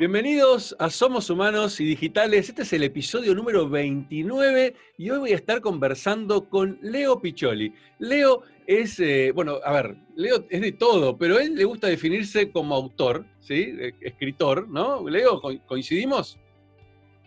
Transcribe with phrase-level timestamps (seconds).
[0.00, 2.48] Bienvenidos a Somos Humanos y Digitales.
[2.48, 7.74] Este es el episodio número 29 y hoy voy a estar conversando con Leo Piccioli.
[7.98, 11.88] Leo es, eh, bueno, a ver, Leo es de todo, pero a él le gusta
[11.88, 13.74] definirse como autor, ¿sí?
[13.78, 15.06] Eh, escritor, ¿no?
[15.06, 16.38] Leo, ¿coincidimos?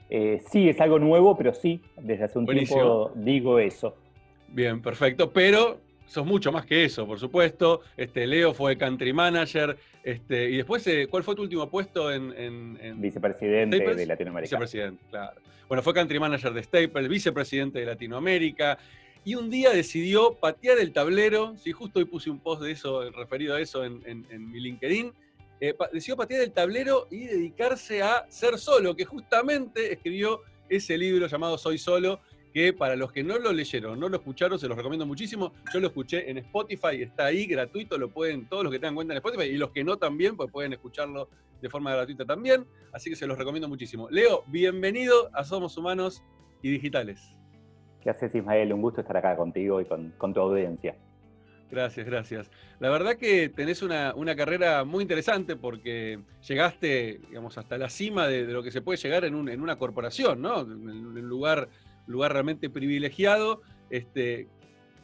[0.09, 3.95] Eh, sí, es algo nuevo, pero sí, desde hace un tiempo digo eso.
[4.47, 7.81] Bien, perfecto, pero sos mucho más que eso, por supuesto.
[7.97, 9.77] Este, Leo fue country manager.
[10.03, 12.99] Este, y después, eh, ¿cuál fue tu último puesto en.
[12.99, 14.57] vicepresidente de Latinoamérica.
[14.57, 15.41] Vicepresidente, claro.
[15.67, 18.77] Bueno, fue country manager de Staples, vicepresidente de Latinoamérica.
[19.25, 21.55] Y un día decidió patear el tablero.
[21.57, 25.13] Sí, justo hoy puse un post de eso, referido a eso en, mi LinkedIn.
[25.61, 31.27] Eh, decidió patear el tablero y dedicarse a ser solo, que justamente escribió ese libro
[31.27, 32.19] llamado Soy Solo,
[32.53, 35.53] que para los que no lo leyeron, no lo escucharon, se los recomiendo muchísimo.
[35.73, 39.13] Yo lo escuché en Spotify, está ahí gratuito, lo pueden, todos los que tengan cuenta
[39.13, 41.29] en Spotify, y los que no también, pues pueden escucharlo
[41.61, 42.65] de forma gratuita también.
[42.91, 44.07] Así que se los recomiendo muchísimo.
[44.11, 46.21] Leo, bienvenido a Somos Humanos
[46.61, 47.33] y Digitales.
[48.01, 48.71] ¿Qué haces, Ismael?
[48.71, 50.95] Un gusto estar acá contigo y con, tu audiencia.
[51.71, 52.51] Gracias, gracias.
[52.79, 58.43] La verdad que tenés una, carrera muy interesante porque llegaste, digamos, hasta la cima de,
[58.43, 60.61] lo que se puede llegar en, una corporación, ¿no?
[60.61, 61.69] En un lugar
[62.07, 63.61] lugar realmente privilegiado.
[63.89, 64.47] Este,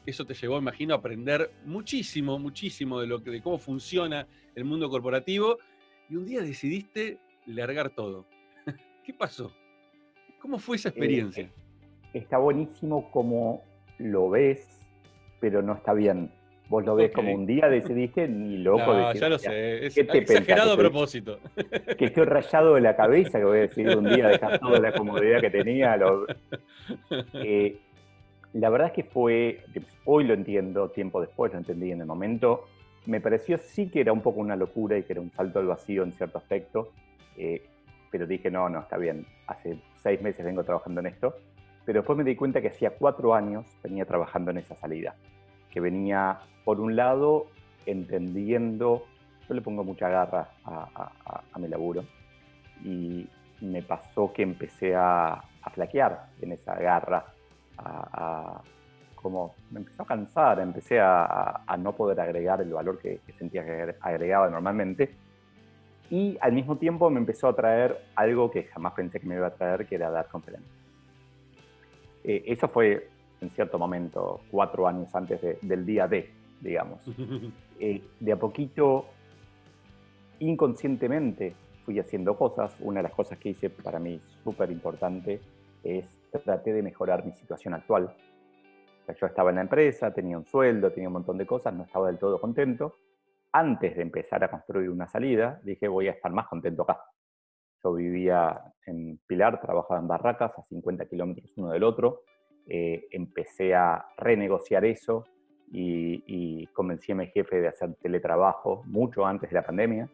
[0.05, 4.65] eso te llevó, imagino, a aprender muchísimo, muchísimo de, lo que, de cómo funciona el
[4.65, 5.57] mundo corporativo.
[6.09, 8.25] Y un día decidiste largar todo.
[9.03, 9.53] ¿Qué pasó?
[10.41, 11.51] ¿Cómo fue esa eh, experiencia?
[12.13, 13.61] está buenísimo como
[13.97, 14.79] lo ves,
[15.39, 16.31] pero no está bien.
[16.69, 18.93] Vos lo ves como un día decidiste, ni loco.
[18.93, 21.39] No, ya lo sé, es exagerado a propósito.
[21.97, 24.93] Que estoy rayado de la cabeza, que voy a decir un día dejar toda la
[24.93, 25.97] comodidad que tenía.
[27.33, 27.77] Eh,
[28.53, 29.63] la verdad es que fue,
[30.05, 32.65] hoy lo entiendo, tiempo después lo entendí en el momento,
[33.05, 35.67] me pareció sí que era un poco una locura y que era un salto al
[35.67, 36.91] vacío en cierto aspecto,
[37.37, 37.61] eh,
[38.09, 41.35] pero dije, no, no, está bien, hace seis meses vengo trabajando en esto,
[41.85, 45.15] pero después me di cuenta que hacía cuatro años venía trabajando en esa salida
[45.71, 47.47] que venía, por un lado,
[47.85, 49.05] entendiendo,
[49.47, 52.03] yo le pongo mucha garra a, mi laburo,
[52.83, 53.27] y
[53.61, 55.43] me pasó que empecé a,
[55.73, 57.25] flaquear en esa garra,
[59.13, 63.95] como me empezó a cansar, empecé a, no poder agregar el valor que, sentía que
[64.01, 65.15] agregaba normalmente,
[66.09, 69.45] y al mismo tiempo me empezó a traer algo que jamás pensé que me iba
[69.45, 70.73] a traer, que era dar conferencias.
[72.23, 73.09] Eh, eso fue
[73.41, 76.29] en cierto momento, cuatro años antes del día D,
[76.61, 77.03] digamos.
[77.81, 79.05] Eh, de a poquito,
[80.39, 81.55] inconscientemente,
[81.85, 82.75] fui haciendo cosas.
[82.81, 85.39] Una de las cosas que hice para mí súper importante
[85.81, 86.05] es
[86.43, 88.13] traté de mejorar mi situación actual.
[89.19, 92.07] yo estaba en la empresa, tenía un sueldo, tenía un montón de cosas, no estaba
[92.07, 92.97] del todo contento.
[93.51, 97.01] Antes de empezar a construir una salida, dije voy a estar más contento acá.
[97.83, 102.23] Yo vivía en Pilar, trabajaba en Barracas, a 50 kilómetros uno del otro.
[102.71, 105.25] Eh, empecé a renegociar eso
[105.71, 110.07] y, convencí a mi jefe de hacer teletrabajo mucho antes de la pandemia.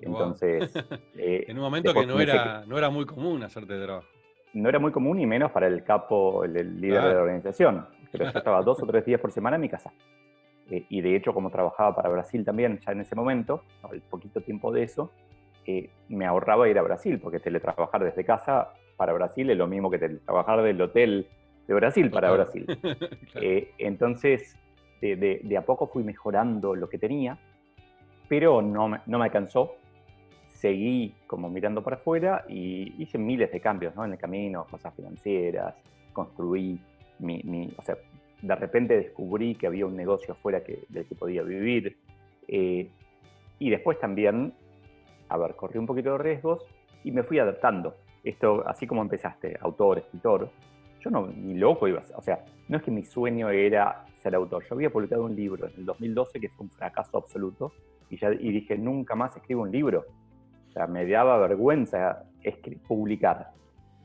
[0.00, 0.72] Entonces...
[1.20, 4.06] Eh, en un momento que no era, no era muy común hacer teletrabajo.
[4.54, 7.86] No era muy común y menos para el capo, el, líder de la organización.
[8.12, 9.92] Pero yo estaba dos o tres días por semana en mi casa.
[10.70, 14.40] Eh, y de hecho, como trabajaba para Brasil también, ya en ese momento, al poquito
[14.40, 15.10] tiempo de eso,
[16.08, 19.98] me ahorraba ir a Brasil, porque teletrabajar desde casa para Brasil es lo mismo que
[19.98, 21.26] teletrabajar del hotel
[21.68, 22.66] de Brasil para Brasil.
[23.40, 24.56] Eh, entonces,
[25.00, 27.38] de, a poco fui mejorando lo que tenía,
[28.26, 29.76] pero no me, no me alcanzó.
[30.48, 34.04] Seguí como mirando para afuera y hice miles de cambios ¿no?
[34.04, 35.76] en el camino, cosas financieras,
[36.12, 36.80] construí
[37.20, 37.96] mi, mi, o sea,
[38.42, 41.96] de repente descubrí que había un negocio afuera que, del que podía vivir.
[42.48, 42.90] Eh,
[43.60, 44.52] y después también,
[45.28, 46.64] a ver, corrí un poquito de riesgos
[47.04, 47.94] y me fui adaptando.
[48.24, 50.50] Esto, así como empezaste, autor, escritor,
[51.00, 54.34] yo no, ni loco iba a O sea, no es que mi sueño era ser
[54.34, 54.64] autor.
[54.68, 57.72] Yo había publicado un libro en el 2012 que fue un fracaso absoluto
[58.10, 60.04] y, ya, y dije, nunca más escribo un libro.
[60.68, 62.24] O sea, me daba vergüenza
[62.86, 63.52] publicar.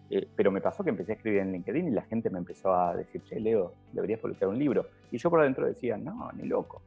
[0.09, 2.73] Eh, pero me pasó que empecé a escribir en LinkedIn y la gente me empezó
[2.73, 4.87] a decir, che, Leo, deberías publicar un libro.
[5.11, 6.81] Y yo por adentro decía, no, ni loco.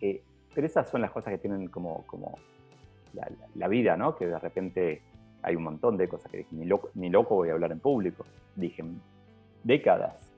[0.00, 0.22] Eh,
[0.54, 2.38] pero esas son las cosas que tienen como, como
[3.14, 4.14] la, la, vida, ¿no?
[4.14, 5.02] Que de repente
[5.42, 7.80] hay un montón de cosas que dije, ni loco, ni loco voy a hablar en
[7.80, 8.24] público.
[8.54, 8.84] Dije,
[9.64, 10.32] décadas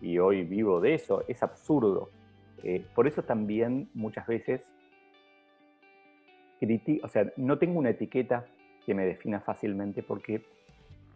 [0.00, 2.10] y hoy vivo de eso, es absurdo.
[2.62, 4.72] Eh, por eso también muchas veces
[7.02, 8.46] o sea, no tengo una etiqueta
[8.84, 10.42] que me defina fácilmente porque,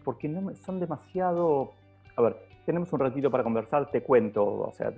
[0.04, 1.72] porque no son demasiado...
[2.16, 2.36] A ver,
[2.66, 4.92] tenemos un ratito para conversar, te cuento, o sea,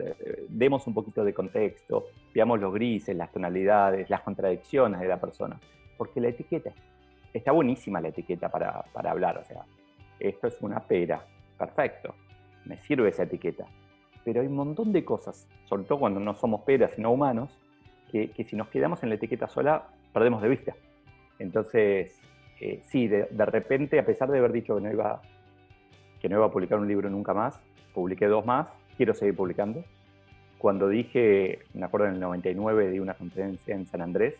[0.49, 5.59] demos un poquito de contexto, veamos los grises, las tonalidades, las contradicciones de la persona,
[5.97, 6.73] porque la etiqueta
[7.33, 9.65] está buenísima la etiqueta para, para hablar, o sea,
[10.19, 11.25] esto es una pera,
[11.57, 12.15] perfecto,
[12.65, 13.67] me sirve esa etiqueta.
[14.25, 17.59] Pero hay un montón de cosas, sobre todo cuando no somos peras, sino humanos,
[18.11, 20.75] que, que si nos quedamos en la etiqueta sola, perdemos de vista.
[21.39, 22.21] Entonces,
[22.61, 25.21] eh, sí, de, de, repente, a pesar de haber dicho que no, iba,
[26.21, 27.61] que no iba a publicar un libro nunca más,
[27.93, 29.85] publiqué dos más, quiero seguir publicando.
[30.59, 34.35] Cuando dije, me acuerdo en el 99, di una conferencia en San Andrés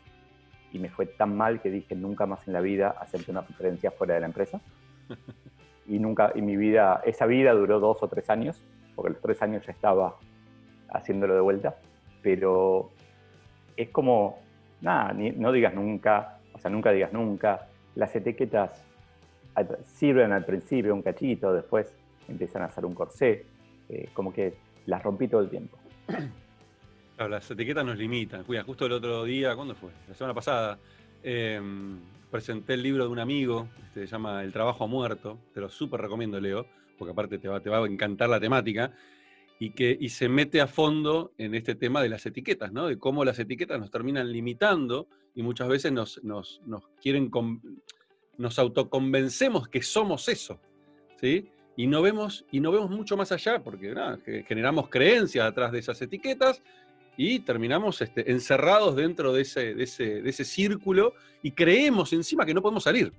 [0.73, 3.91] y me fue tan mal que dije nunca más en la vida hacerte una conferencia
[3.91, 4.61] fuera de la empresa.
[5.87, 8.61] Y nunca, y mi vida, esa vida duró dos o tres años,
[8.95, 10.17] porque los tres años ya estaba
[10.89, 11.77] haciéndolo de vuelta,
[12.23, 12.91] pero
[13.77, 14.39] es como,
[14.81, 17.67] nada, no digas nunca, o sea, nunca digas nunca,
[17.97, 18.85] las etiquetas
[19.85, 21.95] sirven al principio un cachito, después
[22.29, 23.45] empiezan a hacer un corsé,
[23.89, 24.55] eh, como que
[24.87, 25.77] las rompí todo el tiempo.
[27.17, 28.43] Claro, las etiquetas nos limitan.
[28.43, 29.91] Cuida, justo el otro día, ¿cuándo fue?
[30.09, 30.79] La semana pasada,
[31.25, 31.99] em,
[32.31, 36.01] presenté el libro de un amigo, este, se llama El trabajo muerto, te lo súper
[36.01, 36.67] recomiendo, Leo,
[36.99, 38.93] porque aparte te va, a encantar la temática,
[39.59, 42.89] y que y se mete a fondo en este tema de las etiquetas, ¿no?
[42.89, 47.31] De cómo las etiquetas nos terminan limitando y muchas veces nos, nos, nos quieren,
[48.37, 50.61] nos autoconvencemos que somos eso,
[51.21, 51.49] ¿sí?
[51.77, 53.95] Y no, vemos, y no vemos mucho más allá, porque
[54.47, 56.63] generamos creencias atrás de esas etiquetas
[57.17, 62.45] y terminamos este, encerrados dentro de ese, de, ese, de ese, círculo y creemos encima
[62.45, 63.13] que no podemos salir.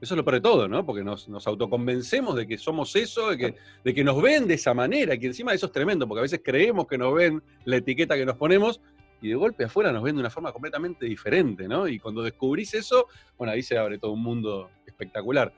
[0.00, 0.84] Eso es lo peor de todo, ¿no?
[0.84, 4.54] Porque nos, nos autoconvencemos de que somos eso, de que, de que nos ven de
[4.54, 7.76] esa manera, que encima eso es tremendo, porque a veces creemos que nos ven la
[7.76, 8.80] etiqueta que nos ponemos
[9.22, 11.86] y de golpe afuera nos ven de una forma completamente diferente, ¿no?
[11.86, 13.06] Y cuando descubrís eso,
[13.38, 15.52] bueno, ahí se abre todo un mundo espectacular.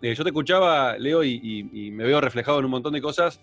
[0.00, 3.40] Eh, yo te escuchaba, Leo, y, y, me veo reflejado en un montón de cosas,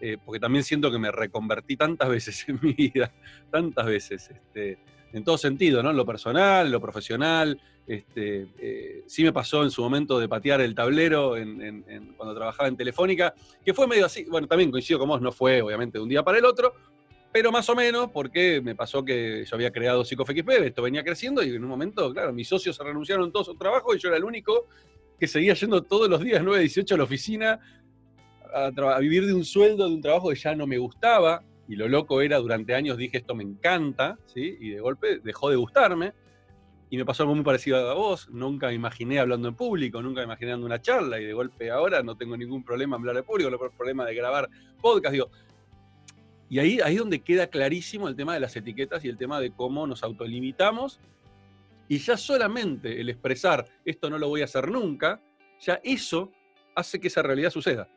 [0.00, 3.12] eh, porque también siento que me reconvertí tantas veces en mi vida,
[3.50, 4.78] tantas veces, este,
[5.12, 5.90] en todo sentido, ¿no?
[5.90, 7.60] En lo personal, en lo profesional.
[7.86, 12.12] Este, eh, sí me pasó en su momento de patear el tablero en, en, en,
[12.12, 13.34] cuando trabajaba en Telefónica,
[13.64, 16.22] que fue medio así, bueno, también coincido con vos, no fue obviamente de un día
[16.22, 16.74] para el otro,
[17.32, 21.42] pero más o menos porque me pasó que yo había creado PsicoFXP, esto venía creciendo
[21.42, 24.08] y en un momento, claro, mis socios se renunciaron todos a su trabajo y yo
[24.08, 24.66] era el único
[25.18, 27.60] que seguía yendo todos los días 9, 18 a la oficina
[28.54, 31.42] a, a, vivir de un sueldo, de un trabajo que ya no me gustaba.
[31.68, 34.56] Y lo loco era, durante años dije, esto me encanta, ¿sí?
[34.60, 36.12] Y de golpe dejó de gustarme.
[36.90, 38.28] Y me pasó algo muy parecido a vos.
[38.30, 41.20] Nunca me imaginé hablando en público, nunca me imaginé dando una charla.
[41.20, 44.06] Y de golpe ahora no tengo ningún problema en hablar en público, no tengo problema
[44.06, 44.48] de grabar
[44.80, 45.12] podcast.
[45.12, 45.30] Digo,
[46.48, 49.38] y ahí, ahí es donde queda clarísimo el tema de las etiquetas y el tema
[49.40, 50.98] de cómo nos autolimitamos.
[51.88, 55.20] Y ya solamente el expresar esto no lo voy a hacer nunca,
[55.60, 56.30] ya eso
[56.74, 57.88] hace que esa realidad suceda.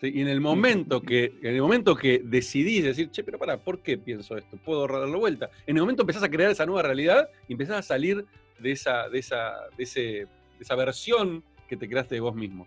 [0.00, 0.12] ¿Sí?
[0.14, 3.80] Y en el momento que, en el momento que decidís decir, che, pero para, ¿por
[3.80, 4.56] qué pienso esto?
[4.56, 5.50] ¿Puedo darle vuelta?
[5.66, 8.24] En el momento empezás a crear esa nueva realidad y empezás a salir
[8.60, 10.26] de esa, de esa, de ese, de
[10.60, 12.66] esa versión que te creaste de vos mismo.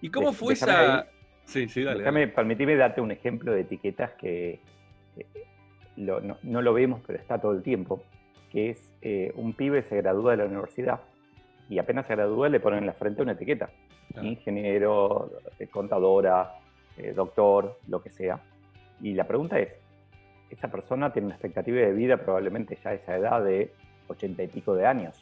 [0.00, 1.04] ¿Y cómo fue esa, ahí.
[1.44, 2.00] Sí, sí, dale.
[2.00, 2.32] Déjame, dale.
[2.32, 4.60] permitime darte un ejemplo de etiquetas que
[5.16, 5.26] eh,
[5.96, 8.04] lo, no, no, lo vemos, pero está todo el tiempo,
[8.52, 11.00] que es eh, un pibe se gradúa de la universidad
[11.68, 13.70] y apenas se gradúa le ponen en la frente una etiqueta.
[14.12, 14.26] Claro.
[14.26, 16.54] Ingeniero, eh, contadora,
[16.96, 18.40] eh, doctor, lo que sea.
[19.00, 19.74] Y la pregunta es,
[20.50, 23.72] esa persona tiene una expectativa de vida probablemente ya a esa edad de
[24.08, 25.20] ochenta y pico de años.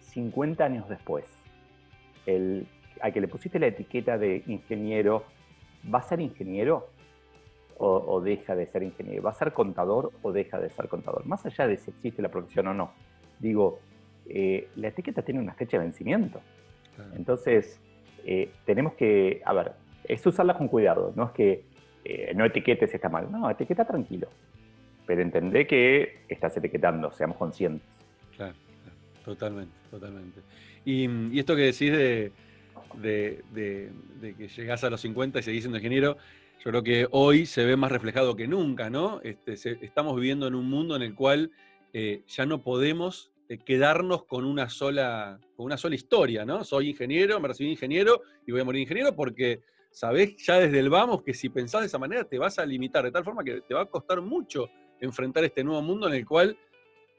[0.00, 1.24] 50 años después,
[2.26, 2.66] el
[3.00, 5.24] a que le pusiste la etiqueta de ingeniero,
[5.92, 6.88] ¿va a ser ingeniero
[7.78, 9.22] o, o, deja de ser ingeniero?
[9.22, 11.26] ¿Va a ser contador o deja de ser contador?
[11.26, 12.92] Más allá de si existe la profesión o no.
[13.38, 13.80] Digo,
[14.28, 16.40] eh, la etiqueta tiene una fecha de vencimiento.
[16.96, 17.10] Claro.
[17.14, 17.80] Entonces,
[18.24, 19.72] eh, tenemos que, a ver,
[20.04, 21.64] es usarla con cuidado, no es que
[22.04, 24.28] eh, no etiquetes está mal, no, etiqueta tranquilo,
[25.06, 27.86] pero entendé que estás etiquetando, seamos conscientes.
[28.36, 28.98] Claro, claro.
[29.24, 30.40] totalmente, totalmente.
[30.84, 32.32] Y, y esto que decís de,
[32.94, 36.16] de, de, de, que llegás a los 50 y seguís siendo ingeniero,
[36.64, 39.20] yo creo que hoy se ve más reflejado que nunca, ¿no?
[39.22, 41.50] Este, se, estamos viviendo en un mundo en el cual
[41.92, 43.30] eh, ya no podemos
[43.64, 46.64] quedarnos con una, sola, con una sola historia, ¿no?
[46.64, 49.60] Soy ingeniero, me recibí ingeniero y voy a morir ingeniero porque
[49.90, 53.04] sabés ya desde el vamos que si pensás de esa manera te vas a limitar,
[53.04, 54.68] de tal forma que te va a costar mucho
[55.00, 56.56] enfrentar este nuevo mundo en el cual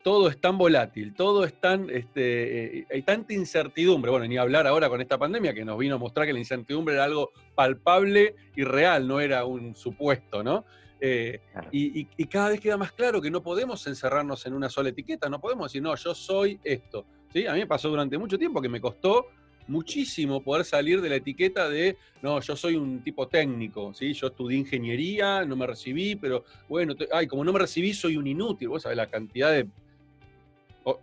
[0.04, 4.10] todo es tan volátil, todo es tan, este, eh, hay tanta incertidumbre.
[4.10, 6.96] Bueno, ni hablar ahora con esta pandemia que nos vino a mostrar que la incertidumbre
[6.96, 10.66] era algo palpable y real, no era un supuesto, ¿no?
[11.00, 11.70] Eh, claro.
[11.72, 14.90] y, y, y, cada vez queda más claro que no podemos encerrarnos en una sola
[14.90, 17.06] etiqueta, no podemos decir, no, yo soy esto.
[17.32, 17.46] ¿Sí?
[17.46, 19.28] A mí me pasó durante mucho tiempo que me costó
[19.68, 24.14] muchísimo poder salir de la etiqueta de, no, yo soy un tipo técnico, ¿sí?
[24.14, 28.18] Yo estudié ingeniería, no me recibí, pero bueno, te, ay, como no me recibí, soy
[28.18, 28.70] un inútil.
[28.70, 29.68] Vos sabés la cantidad de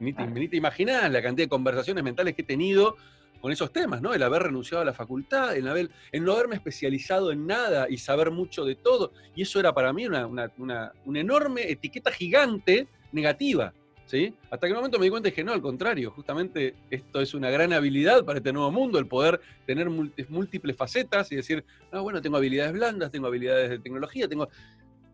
[0.01, 2.97] ni, te, ni te imaginás la cantidad de conversaciones mentales que he tenido
[3.45, 4.15] con esos temas, ¿no?
[4.15, 7.99] El haber renunciado a la facultad, el, haber, el no haberme especializado en nada y
[7.99, 9.13] saber mucho de todo.
[9.37, 13.75] Y eso era para mí una, una, enorme etiqueta gigante negativa.
[14.07, 14.33] ¿Sí?
[14.51, 17.35] Hasta que un momento me di cuenta y dije, no, al contrario, justamente esto es
[17.35, 22.03] una gran habilidad para este nuevo mundo, el poder tener múltiples facetas y decir, no,
[22.03, 24.49] bueno, tengo habilidades blandas, tengo habilidades de tecnología, tengo...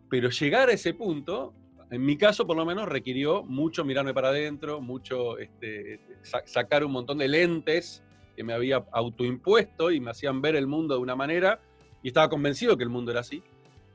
[0.09, 1.53] Pero llegar a ese punto,
[1.89, 5.99] en mi caso por lo menos, requirió mucho mirarme para adentro, mucho este,
[6.45, 8.01] sacar un montón de lentes
[8.41, 11.59] que me había autoimpuesto y me hacían ver el mundo de una manera
[12.01, 13.43] y estaba convencido que el mundo era así.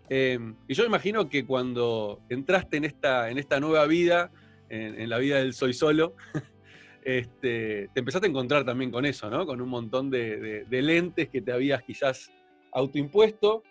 [0.08, 4.30] Em, y yo imagino que cuando entraste en esta, en esta nueva vida,
[4.68, 6.14] en, la vida del soy solo,
[7.04, 9.46] este, te empezaste a encontrar también con eso, ¿no?
[9.46, 12.30] Con un montón de, lentes que te habías quizás
[12.70, 13.64] autoimpuesto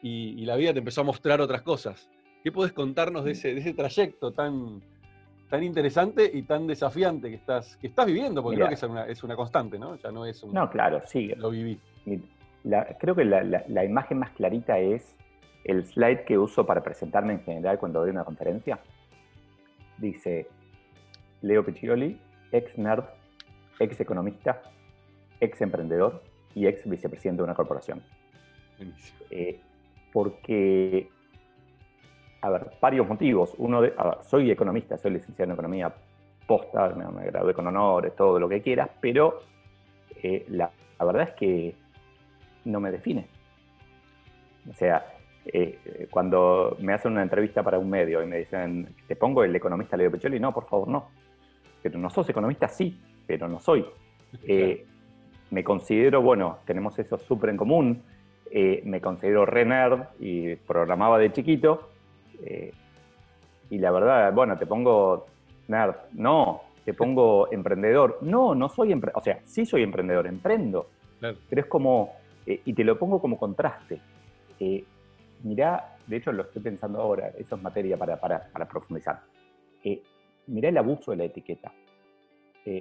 [0.00, 2.08] y, y, la vida te empezó a mostrar otras cosas.
[2.44, 4.80] ¿Qué puedes contarnos de ese, de ese trayecto tan,
[5.50, 9.04] tan interesante y tan desafiante que estás, que estás viviendo, porque creo que es una,
[9.06, 9.96] es una, constante, ¿no?
[9.96, 10.54] Ya no es un...
[10.54, 11.34] No, claro, sí.
[11.36, 11.78] Lo viví.
[13.00, 15.16] creo que la, imagen más clarita es
[15.64, 18.78] el slide que uso para presentarme en general cuando doy una conferencia.
[19.98, 20.46] Dice,
[21.42, 22.18] Leo Piccioli,
[22.52, 23.04] ex nerd,
[23.80, 24.62] ex economista,
[25.40, 26.22] ex emprendedor
[26.54, 28.02] y ex vicepresidente de una corporación.
[29.30, 29.60] Eh,
[30.12, 31.10] porque
[32.42, 33.54] a ver, varios motivos.
[33.58, 33.92] Uno de,
[34.22, 35.92] soy economista, soy licenciado en economía
[36.46, 39.42] posta, me, gradué con honores, todo lo que quieras, pero
[40.22, 41.74] eh, la, verdad es que
[42.64, 43.26] no me define.
[44.68, 45.06] O sea,
[45.46, 49.54] eh, cuando me hacen una entrevista para un medio y me dicen, ¿te pongo el
[49.54, 50.40] economista Leo Pecholi?
[50.40, 51.08] No, por favor, no.
[51.82, 53.86] Pero no sos economista, sí, pero no soy.
[54.42, 54.84] Eh,
[55.50, 58.02] me considero, bueno, tenemos eso súper en común.
[58.52, 61.89] me considero re nerd y programaba de chiquito,
[62.44, 62.72] eh,
[63.70, 65.26] y la verdad, bueno, te pongo
[65.68, 68.18] nerd, no, te pongo emprendedor.
[68.22, 70.88] No, no soy emprendedor, o sea, sí soy emprendedor, emprendo.
[71.20, 72.14] Pero es como,
[72.46, 74.00] eh, y te lo pongo como contraste.
[74.58, 74.84] Eh,
[75.42, 79.20] mirá, de hecho lo estoy pensando ahora, eso es materia para, para, para profundizar.
[79.84, 80.02] Eh,
[80.46, 81.72] mirá el abuso de la etiqueta.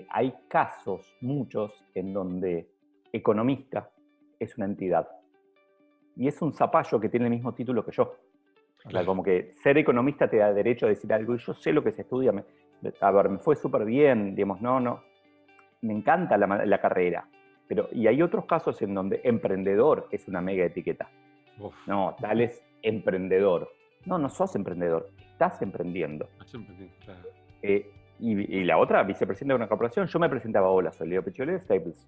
[0.10, 2.70] hay casos, muchos, en donde
[3.12, 3.90] economista
[4.40, 5.08] es una entidad.
[6.16, 8.14] Y es un zapallo que tiene el mismo título que yo.
[8.86, 11.74] O sea, como que ser economista te da derecho a decir algo y yo sé
[11.74, 12.34] lo que se estudia.
[13.02, 15.04] a ver, me fue súper bien, digamos, no, no.
[15.82, 17.28] Me encanta la, carrera.
[17.68, 21.10] Pero, y hay otros casos en donde emprendedor es una mega etiqueta.
[21.88, 23.70] No, tal es emprendedor.
[24.06, 26.30] No, no sos emprendedor, estás emprendiendo.
[27.04, 27.30] Claro.
[27.62, 32.08] Eh, y, la otra, vicepresidente de una corporación, yo me presentaba, hola, soy Leo Staples.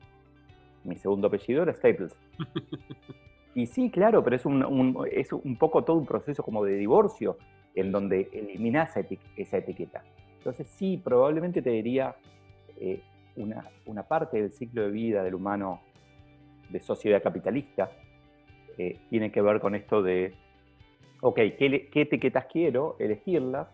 [0.84, 2.18] Mi segundo apellido era Staples.
[3.54, 7.38] Y sí, claro, pero es un, es un poco todo un proceso como de divorcio
[7.76, 8.96] en donde eliminas
[9.36, 10.04] esa etiqueta.
[10.38, 12.16] Entonces sí, probablemente te diría
[12.80, 13.02] eh,
[13.36, 15.82] una, una, parte del ciclo de vida del humano
[16.70, 17.92] de sociedad capitalista
[18.78, 20.34] eh, tiene que ver con esto de,
[21.22, 22.96] ok, ¿qué, ¿qué, etiquetas quiero?
[23.00, 23.68] Elegirlas,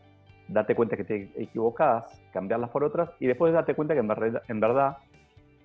[0.48, 4.12] date cuenta que te equivocás, cambiarlas por otras y después date cuenta que en
[4.48, 4.98] en verdad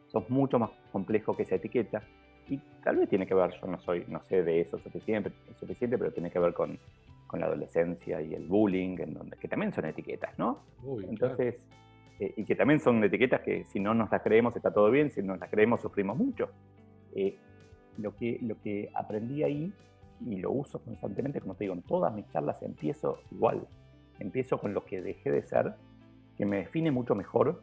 [0.09, 2.03] sos mucho más complejo que esa etiqueta
[2.49, 5.99] y tal vez tiene que ver, yo no soy, no sé de eso suficiente, suficiente
[5.99, 6.79] pero tiene que ver con,
[7.27, 10.61] con la adolescencia y el bullying, en donde, que también son etiquetas, ¿no?
[11.09, 11.67] Entonces,
[12.21, 15.11] eh, y que también son etiquetas que si no nos las creemos está todo bien,
[15.11, 16.51] si nos las creemos sufrimos mucho.
[17.15, 17.37] Eh,
[17.99, 19.73] lo, que, lo que aprendí ahí,
[20.27, 23.67] y lo uso constantemente, como te digo, en todas mis charlas empiezo igual.
[24.19, 25.75] Empiezo con lo que dejé de ser,
[26.37, 27.63] que me define mucho mejor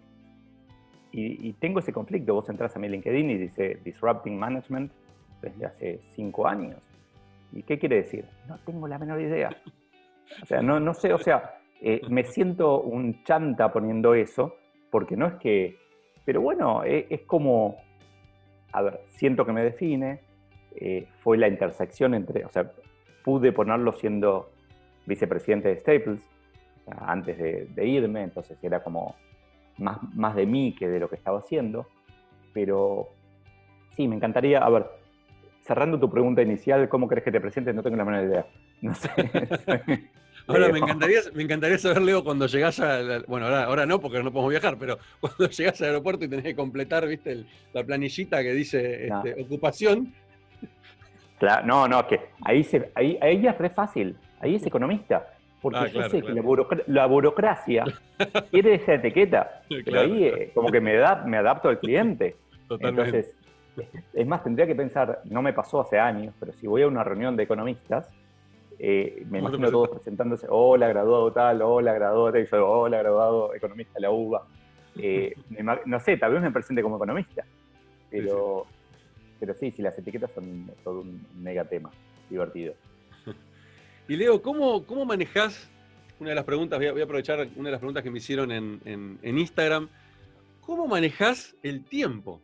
[1.11, 2.33] y, tengo ese conflicto.
[2.33, 4.91] Vos entras a mi LinkedIn y dice Disrupting Management
[5.41, 6.79] desde hace cinco años.
[7.51, 8.25] ¿Y qué quiere decir?
[8.47, 9.49] No tengo la menor idea.
[10.41, 14.55] O sea, no, no sé, o sea, eh, me siento un chanta poniendo eso,
[14.91, 15.77] porque no es que.
[16.25, 17.77] Pero bueno, eh, es como.
[18.71, 20.19] A ver, siento que me define.
[20.75, 22.45] Eh, fue la intersección entre.
[22.45, 22.71] O sea,
[23.23, 24.51] pude ponerlo siendo
[25.07, 26.21] vicepresidente de Staples
[27.01, 29.15] antes de irme, entonces era como
[29.79, 31.88] más, más de mí que de lo que estaba haciendo.
[32.53, 33.09] Pero
[33.95, 34.86] sí, me encantaría, a ver,
[35.62, 37.75] cerrando tu pregunta inicial, ¿cómo crees que te presentes?
[37.75, 38.45] No tengo la menor idea.
[38.81, 39.09] No sé.
[40.48, 43.21] ahora, me encantaría, me encantaría saber, Leo, cuando llegás a.
[43.27, 46.45] bueno, ahora, ahora no, porque no podemos viajar, pero cuando llegás al aeropuerto y tenés
[46.45, 50.13] que completar, viste, la planillita que dice este, ocupación.
[51.38, 54.17] Claro, no, no, que ahí, se, ahí, ahí es re fácil.
[54.41, 55.38] Ahí es economista.
[55.61, 56.33] Porque ah, yo sé que
[56.87, 57.83] la, burocracia
[58.51, 62.37] quiere esa etiqueta, pero ahí eh, como que me, da, me adapto al cliente.
[62.69, 63.35] Entonces,
[64.13, 67.03] es más, tendría que pensar, no me pasó hace años, pero si voy a una
[67.03, 68.09] reunión de economistas,
[68.81, 73.53] Eh, me imagino todos presentándose, hola, graduado tal, hola, graduado tal, y yo, hola, graduado
[73.53, 74.47] economista de la UBA.
[74.95, 75.35] Eh,
[75.85, 77.43] no sé, tal vez me presente como economista,
[78.09, 81.89] pero sí, pero sí, si las etiquetas son todo un mega tema,
[82.29, 82.73] divertido.
[84.09, 85.69] Y Leo, ¿cómo, cómo manejás?
[86.19, 88.81] Una de las preguntas, voy a, aprovechar una de las preguntas que me hicieron en,
[89.21, 89.87] en Instagram.
[90.61, 92.41] ¿Cómo manejás el tiempo?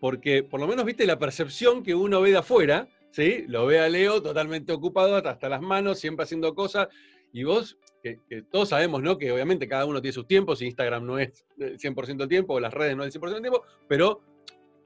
[0.00, 3.44] Porque por lo menos viste la percepción que uno ve de afuera, ¿sí?
[3.46, 6.88] Lo ve a Leo totalmente ocupado, hasta las manos, siempre haciendo cosas.
[7.32, 8.18] Y vos, que,
[8.50, 9.16] todos sabemos, ¿no?
[9.16, 12.60] Que obviamente cada uno tiene sus tiempos, Instagram no es el 100% del tiempo, o
[12.60, 14.20] las redes no es el 100% del tiempo, pero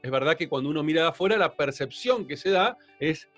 [0.02, 3.28] es verdad que cuando uno mira de afuera, la percepción que se da es,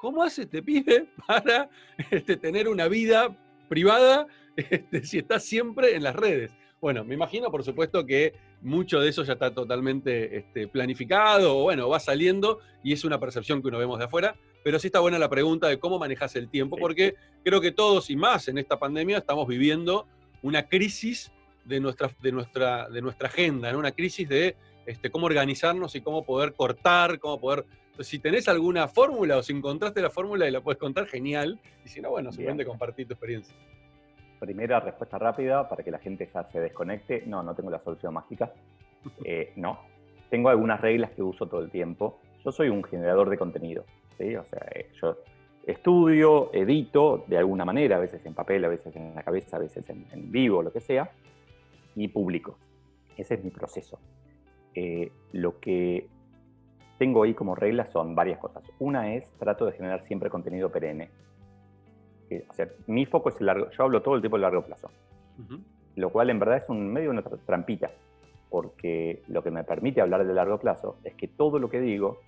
[0.00, 1.68] ¿cómo hace este pibe para
[2.10, 3.36] este, tener una vida
[3.68, 4.26] privada
[4.56, 6.50] este, si está siempre en las redes?
[6.80, 11.62] Bueno, me imagino, por supuesto, que mucho de eso ya está totalmente este, planificado, o
[11.64, 15.00] bueno, va saliendo y es una percepción que uno vemos de afuera, pero sí está
[15.00, 17.14] buena la pregunta de cómo manejas el tiempo, porque
[17.44, 20.06] creo que todos y más en esta pandemia estamos viviendo
[20.42, 21.30] una crisis
[21.66, 26.24] de nuestra, de nuestra, de nuestra agenda, una crisis de este, cómo organizarnos y cómo
[26.24, 27.66] poder cortar, cómo poder...
[28.00, 31.60] Si tenés alguna fórmula o si encontraste la fórmula y la puedes contar, genial.
[31.84, 33.54] Y si no, bueno, simplemente compartir tu experiencia
[34.40, 37.22] primera respuesta rápida para que la gente ya se desconecte.
[37.26, 38.52] No, no tengo la solución mágica.
[39.24, 39.80] Eh, no.
[40.28, 42.20] Tengo algunas reglas que uso todo el tiempo.
[42.44, 43.86] Yo soy un generador de contenido.
[44.18, 44.36] ¿sí?
[44.36, 45.16] O sea, eh, yo
[45.66, 49.60] estudio, edito de alguna manera, a veces en papel, a veces en la cabeza, a
[49.60, 51.10] veces en, vivo, lo que sea,
[51.96, 52.58] y publico.
[53.16, 53.98] Ese es mi proceso.
[54.74, 56.06] Eh, lo que
[57.00, 58.62] tengo ahí como reglas son varias cosas.
[58.78, 61.10] Una es, trato de generar siempre contenido perenne
[62.48, 64.90] o sea, mi foco es el largo, yo hablo todo el tiempo de largo plazo,
[65.96, 67.90] lo cual en verdad es un medio una trampita,
[68.48, 72.20] porque lo que me permite hablar de largo plazo es que todo lo que digo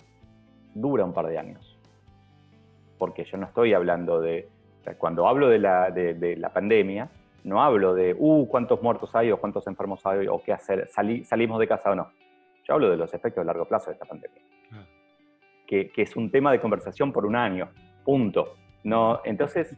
[0.73, 1.77] dura un par de años,
[2.97, 4.49] porque yo no estoy hablando de,
[4.97, 7.09] cuando hablo de la, de, la pandemia,
[7.43, 11.59] no hablo de, uh, cuántos muertos hay o cuántos enfermos hay o qué hacer, salimos
[11.59, 12.09] de casa o no.
[12.65, 14.41] Yo hablo de los efectos de largo plazo de esta pandemia.
[15.93, 17.69] Que, es un tema de conversación por un año,
[18.03, 18.55] punto.
[18.83, 19.75] No, entonces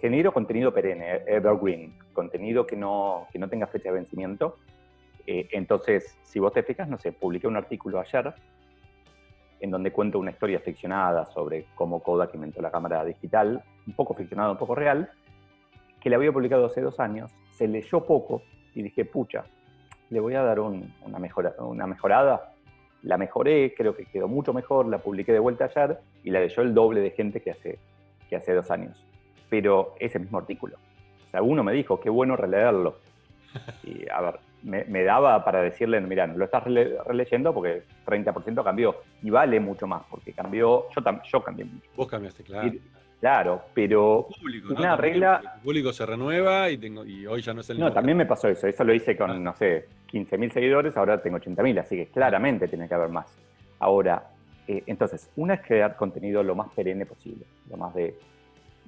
[0.00, 4.58] genero contenido perenne, evergreen, contenido que no, que no tenga fecha de vencimiento.
[5.26, 8.32] Eh, entonces, si vos te fijas, no sé, publiqué un artículo ayer
[9.60, 14.14] en donde cuento una historia ficcionada sobre cómo Kodak inventó la cámara digital, un poco
[14.14, 15.10] ficcionada, un poco real,
[16.00, 18.42] que la había publicado hace dos años, se leyó poco
[18.74, 19.44] y dije, pucha,
[20.10, 22.52] le voy a dar una, mejora, una mejorada.
[23.06, 26.62] La mejoré, creo que quedó mucho mejor, la publiqué de vuelta ayer y la leyó
[26.62, 27.78] el doble de gente que hace
[28.28, 28.96] que hace dos años,
[29.48, 30.76] pero ese mismo artículo.
[31.28, 32.96] O sea, uno me dijo, qué bueno releerlo.
[33.84, 39.30] Y a ver, me, daba para decirle, mira, lo estás releyendo porque 30% cambió y
[39.30, 41.88] vale mucho más porque cambió, yo, yo cambié mucho.
[41.96, 42.72] Vos cambiaste, claro.
[43.20, 44.28] Claro, pero
[44.70, 45.40] una regla...
[45.56, 48.26] El público se renueva y, tengo, y hoy ya no es el No, también me
[48.26, 48.66] pasó eso.
[48.66, 49.38] Eso lo hice con, ah.
[49.38, 53.26] no sé, 15.000 seguidores, ahora tengo 80.000, así que claramente tiene que haber más.
[53.78, 54.30] Ahora,
[54.68, 58.14] eh, entonces, una es crear contenido lo más perenne posible, lo más de,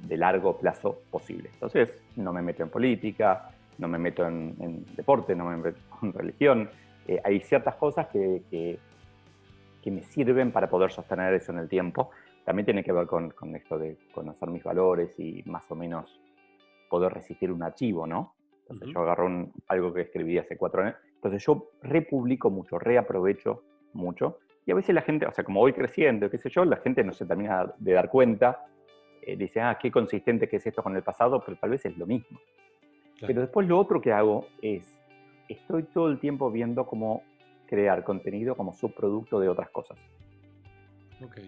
[0.09, 1.51] largo plazo posible.
[1.55, 6.13] Entonces, no me meto en política, no me meto en, deporte, no me meto en
[6.13, 6.71] religión.
[7.07, 8.79] Eh, hay ciertas cosas que, que,
[9.91, 12.11] me sirven para poder sostener eso en el tiempo.
[12.49, 16.19] También tiene que ver con, esto de conocer mis valores y más o menos
[16.89, 18.37] poder resistir un archivo, ¿no?
[18.63, 20.97] Entonces yo agarro algo que escribí hace cuatro años.
[21.17, 25.75] Entonces yo republico mucho, reaprovecho mucho y a veces la gente, o sea, como voy
[25.75, 28.65] creciendo, qué sé yo, la gente no se termina de dar cuenta.
[29.21, 31.99] Eh, dice, ah, qué consistente que es esto con el pasado, pero tal vez es
[31.99, 32.41] lo mismo.
[33.21, 34.99] Pero después lo otro que hago es,
[35.51, 37.25] estoy todo el tiempo viendo cómo
[37.67, 39.99] crear contenido como subproducto de otras cosas.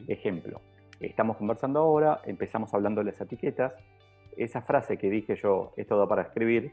[0.08, 0.60] Ejemplo,
[1.00, 3.74] estamos conversando ahora, empezamos hablando de las etiquetas.
[4.36, 6.72] Esa frase que dije yo, esto da para escribir,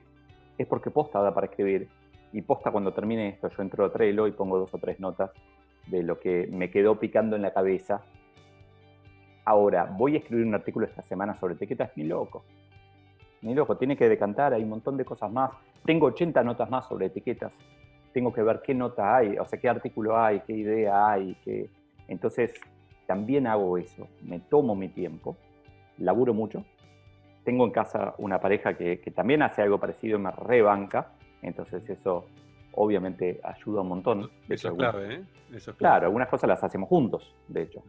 [0.57, 1.87] es porque posta da para escribir.
[2.33, 5.31] Y posta cuando termine esto, yo entro a Trello y pongo dos o tres notas
[5.87, 8.03] de lo que me quedó picando en la cabeza.
[9.45, 12.43] Ahora, voy a escribir un artículo esta semana sobre etiquetas, ni loco.
[13.41, 15.51] Ni loco, tiene que decantar, hay un montón de cosas más.
[15.85, 17.53] Tengo 80 notas más sobre etiquetas.
[18.13, 21.37] Tengo que ver qué nota hay, o sea, qué artículo hay, qué idea hay.
[21.45, 21.69] Qué...
[22.09, 22.53] Entonces,
[23.07, 24.07] también hago eso.
[24.21, 25.37] Me tomo mi tiempo,
[25.97, 26.63] laburo mucho.
[27.43, 31.13] Tengo en casa una pareja que, que también hace algo parecido, me rebanca.
[31.41, 32.25] Entonces, eso
[32.73, 34.29] obviamente ayuda un montón.
[34.49, 35.25] Eso es clave, ¿eh?
[35.77, 37.83] Claro, algunas cosas las hacemos juntos, de hecho.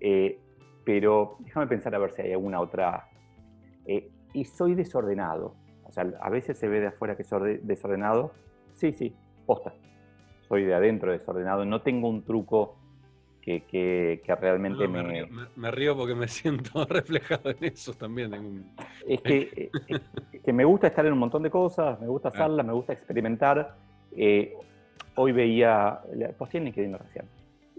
[0.00, 0.38] Eh,
[0.84, 3.08] pero déjame pensar a ver si hay alguna otra.
[3.84, 5.54] Eh, y soy desordenado.
[5.84, 8.32] O sea, a veces se ve de afuera que soy desordenado.
[8.72, 9.74] Sí, sí, posta.
[10.48, 11.64] Soy de adentro desordenado.
[11.64, 12.76] No tengo un truco
[13.42, 15.26] que, realmente me,
[15.56, 18.64] me, río, porque me siento reflejado en eso también.
[19.06, 19.70] Es, que,
[20.44, 23.76] que, me gusta estar en un montón de cosas, me gusta hacerlas, me gusta experimentar.
[24.16, 24.54] Eh,
[25.16, 26.00] hoy veía,
[26.38, 27.26] pues tiene que recién,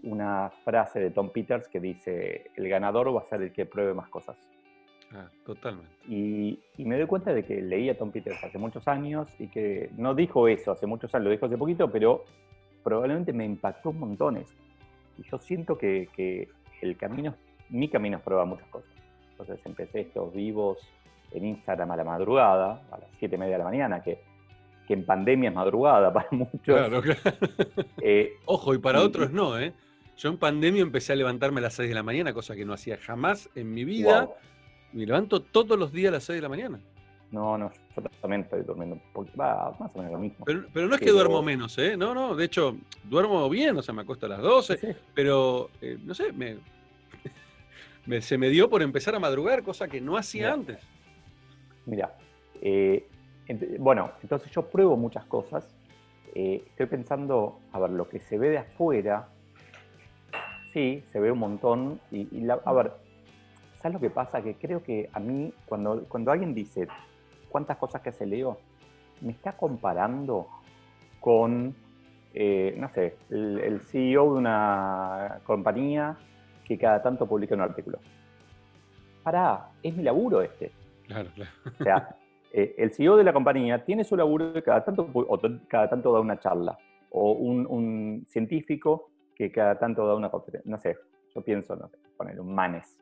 [0.04, 3.94] una frase de Tom Peters que dice, el ganador va a ser el que pruebe
[3.94, 4.38] más cosas.
[5.14, 5.92] Ah, totalmente.
[6.08, 9.48] Y, y, me doy cuenta de que leía a Tom Peters hace muchos años y
[9.48, 12.26] que no dijo eso hace muchos años, lo dijo hace poquito, pero
[12.84, 14.54] probablemente me impactó montones
[15.18, 16.50] y yo siento que,
[16.82, 17.36] el camino,
[17.70, 18.90] mi camino es probar muchas cosas.
[19.32, 20.78] Entonces empecé estos vivos
[21.32, 24.20] en Instagram a la madrugada, a las 7 y media de la mañana, que,
[24.88, 26.60] que en pandemia es madrugada para muchos.
[26.64, 27.22] Claro, claro.
[28.02, 29.74] Eh, Ojo, y para otros no, ¿eh?
[30.18, 32.74] Yo en pandemia empecé a levantarme a las 6 de la mañana, cosa que no
[32.74, 34.30] hacía jamás en mi vida.
[34.92, 36.80] Me levanto todos los días a las 6 de la mañana.
[37.32, 40.46] No, no, yo también estoy durmiendo un poquito, más o menos lo mismo.
[40.46, 41.96] Pero, no es que duermo menos, ¿eh?
[41.96, 45.98] No, no, de hecho, duermo bien, o sea, me acuesto a las 12, pero, eh,
[46.04, 46.32] no sé,
[48.06, 50.80] me, se me dio por empezar a madrugar, cosa que no hacía antes.
[51.86, 52.16] Mira,
[52.62, 53.08] eh,
[53.80, 55.76] bueno, entonces yo pruebo muchas cosas.
[56.34, 59.28] Eh, estoy pensando, a ver, lo que se ve de afuera,
[60.74, 62.00] sí, se ve un montón.
[62.12, 62.94] Y, a ver,
[63.82, 64.42] ¿sabes lo que pasa?
[64.42, 66.88] Que creo que a mí, cuando, cuando alguien dice,
[67.54, 68.58] cuántas cosas que se leo,
[69.22, 70.48] me está comparando
[71.20, 71.76] con,
[72.34, 76.18] eh, no sé, el, CEO de una compañía
[76.66, 78.00] que cada tanto publica un artículo.
[79.22, 80.72] Pará, es mi laburo este.
[81.06, 81.52] Claro, claro.
[81.80, 82.16] O sea,
[82.52, 85.08] eh, el CEO de la compañía tiene su laburo y cada tanto,
[85.68, 86.76] cada tanto da una charla.
[87.12, 90.70] O un, científico que cada tanto da una conferencia.
[90.70, 90.98] No sé,
[91.36, 92.98] yo pienso, no sé, poner un Manes.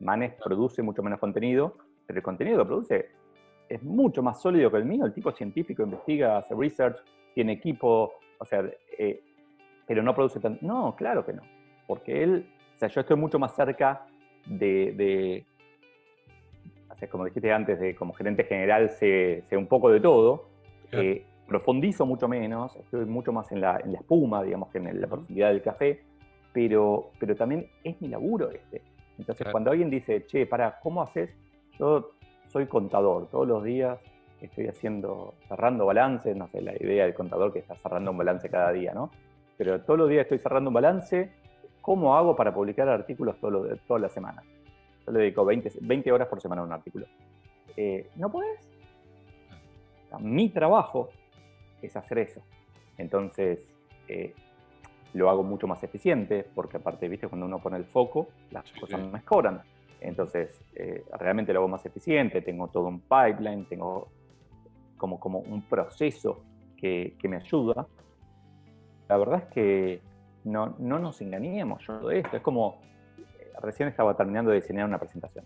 [0.00, 3.19] Manes produce mucho menos contenido, pero el contenido que produce
[3.70, 5.06] es mucho más sólido que el mío.
[5.06, 6.98] El tipo científico investiga, hace research,
[7.34, 9.22] tiene equipo, o sea, eh,
[9.86, 10.64] pero no produce tanto.
[10.66, 11.42] No, claro que no.
[11.86, 14.06] Porque él, o sea, yo estoy mucho más cerca
[14.46, 15.46] de, de
[17.08, 20.48] como dijiste antes, de como gerente general sé, un poco de todo.
[20.92, 25.00] Eh, profundizo mucho menos, estoy mucho más en la, en la espuma, digamos, que en
[25.00, 26.00] la profundidad del café,
[26.52, 28.82] pero, pero también es mi laburo este.
[29.18, 31.30] Entonces, cuando alguien dice, che, para, ¿cómo haces?
[31.78, 32.12] Yo
[32.50, 33.98] soy contador, todos los días
[34.40, 38.48] estoy haciendo, cerrando balances, no sé, la idea del contador que está cerrando un balance
[38.48, 39.10] cada día, ¿no?
[39.56, 41.30] Pero todos los días estoy cerrando un balance,
[41.80, 44.44] ¿cómo hago para publicar artículos todo todas las semanas?
[45.06, 47.06] Yo le dedico 20, 20 horas por semana a un artículo.
[47.76, 48.68] Eh, ¿No puedes?
[50.18, 51.10] mi trabajo
[51.80, 52.42] es hacer eso.
[52.98, 53.64] Entonces,
[54.08, 54.34] eh,
[55.14, 59.00] lo hago mucho más eficiente, porque aparte, viste, cuando uno pone el foco, las cosas
[59.00, 59.62] mejoran.
[60.00, 64.08] Entonces, eh, realmente lo hago más eficiente, tengo todo un pipeline, tengo
[64.96, 66.42] como, como un proceso
[66.76, 67.86] que, que me ayuda.
[69.08, 70.00] La verdad es que
[70.44, 72.36] no, no nos engañemos yo de esto.
[72.36, 72.80] Es como,
[73.18, 75.44] eh, recién estaba terminando de diseñar una presentación.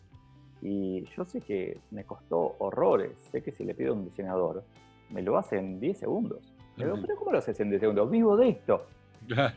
[0.62, 3.18] Y yo sé que me costó horrores.
[3.30, 4.64] Sé que si le pido a un diseñador,
[5.10, 6.54] me lo hace en 10 segundos.
[6.76, 8.10] Pero, ¿cómo lo haces en 10 segundos?
[8.10, 8.86] Vivo de esto.
[9.26, 9.54] Claro.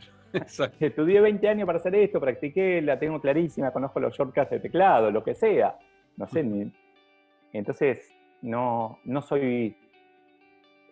[0.80, 5.10] Estudié 20 años para hacer esto, practiqué, la tengo clarísima, conozco los shortcuts de teclado,
[5.10, 5.76] lo que sea.
[6.16, 6.70] No sé, ni...
[7.52, 9.76] entonces no, no, soy,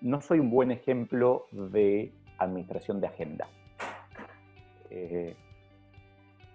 [0.01, 3.49] no soy un buen ejemplo de administración de agenda.
[4.91, 5.35] Eh,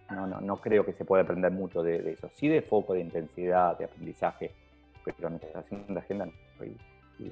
[0.10, 2.30] no, no, no creo que se pueda aprender mucho de, eso.
[2.34, 4.52] Sí de foco, de intensidad, de aprendizaje,
[5.04, 6.78] pero administración de agenda no soy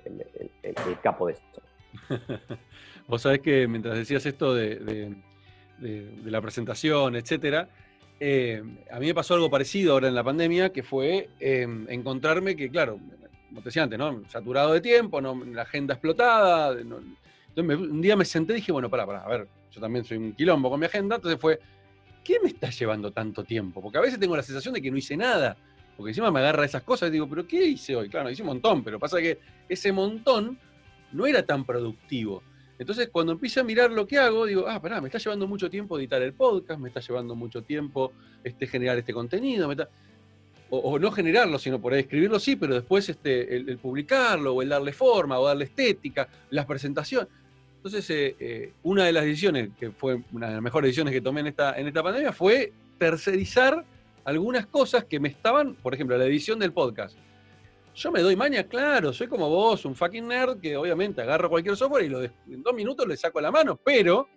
[0.05, 0.25] el,
[0.63, 1.61] el, capo de esto.
[3.07, 5.15] Vos sabés que mientras decías esto de de,
[5.81, 7.69] la presentación, etcétera.
[8.19, 8.61] Eh,
[8.91, 12.69] a mí me pasó algo parecido ahora en la pandemia, que fue em, encontrarme que,
[12.69, 12.99] claro,
[13.47, 14.23] como te decía antes, ¿no?
[14.29, 15.43] Saturado de tiempo, ¿no?
[15.45, 16.79] la agenda explotada.
[16.79, 20.17] Entonces un día me senté y dije, bueno, pará, pará, a ver, yo también soy
[20.17, 21.59] un quilombo con mi agenda, entonces fue,
[22.23, 23.81] ¿qué me está llevando tanto tiempo?
[23.81, 25.57] Porque a veces tengo la sensación de que no hice nada,
[25.97, 28.09] porque encima me agarra esas cosas y digo, ¿pero qué hice hoy?
[28.09, 30.57] Claro, hice un montón, pero pasa que ese montón
[31.11, 32.43] no era tan productivo.
[32.79, 35.69] Entonces, cuando empiezo a mirar lo que hago, digo, ah, pará, me está llevando mucho
[35.69, 39.69] tiempo editar el podcast, me está llevando mucho tiempo este, generar este contenido,
[40.71, 44.69] o, no generarlo, sino por ahí escribirlo sí, pero después este, el, publicarlo, o el
[44.69, 47.27] darle forma, o darle estética, las presentaciones.
[47.75, 51.21] Entonces, eh, eh, una de las decisiones, que fue una de las mejores decisiones que
[51.21, 53.83] tomé en esta, en esta pandemia, fue tercerizar
[54.23, 57.17] algunas cosas que me estaban, por ejemplo, la edición del podcast
[57.93, 61.75] yo me doy maña, claro, soy como vos, un fucking nerd que obviamente agarro cualquier
[61.75, 64.27] software y lo en dos minutos le saco la mano, pero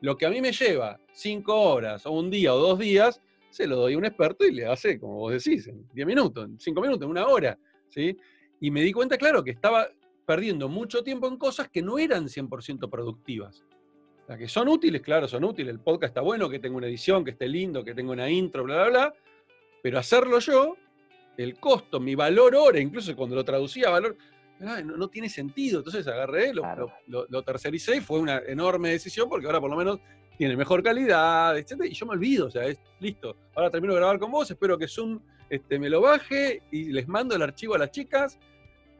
[0.00, 3.66] lo que a mí me lleva cinco horas o un día o dos días, se
[3.66, 6.60] lo doy a un experto y le hace, como vos decís, en diez minutos, en
[6.60, 8.16] cinco minutos, en una hora, ¿sí?
[8.60, 9.88] Y me di cuenta, claro, que estaba
[10.26, 13.64] perdiendo mucho tiempo en cosas que no eran 100% productivas.
[14.38, 15.72] que son útiles, claro, son útiles.
[15.72, 18.64] El podcast está bueno, que tenga una edición, que esté lindo, que tenga una intro,
[18.64, 19.14] bla, bla, bla.
[19.82, 20.76] Pero hacerlo yo,
[21.36, 24.16] el costo, mi valor hora, incluso cuando lo traducía a valor,
[24.58, 25.78] no, tiene sentido.
[25.78, 26.64] Entonces agarré, lo,
[27.06, 30.00] lo, tercericé y fue una enorme decisión porque ahora por lo menos
[30.38, 31.84] tiene mejor calidad, etc.
[31.84, 33.36] Y yo me olvido, o sea, es listo.
[33.54, 37.08] Ahora termino de grabar con vos, espero que Zoom este, me lo baje y les
[37.08, 38.38] mando el archivo a las chicas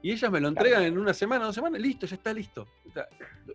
[0.02, 2.68] y ellas me lo entregan en una semana, dos semanas, listo, ya está listo.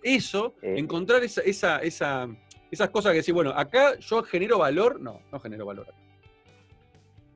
[0.03, 2.27] eso, eh, encontrar esa, esa, esa,
[2.69, 6.00] esas cosas que decir, bueno, acá yo genero valor, no, no genero valor acá.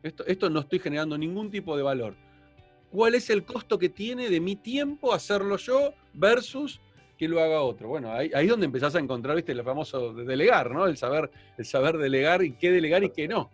[0.06, 2.14] Esto, esto no estoy generando ningún tipo de valor.
[2.92, 6.80] ¿Cuál es el costo que tiene de mi tiempo hacerlo yo versus
[7.18, 7.88] que lo haga otro?
[7.88, 10.86] Bueno, ahí, ahí es donde empezás a encontrar, viste, lo famoso de delegar, ¿no?
[10.86, 13.50] El saber, el saber delegar y qué delegar y qué no.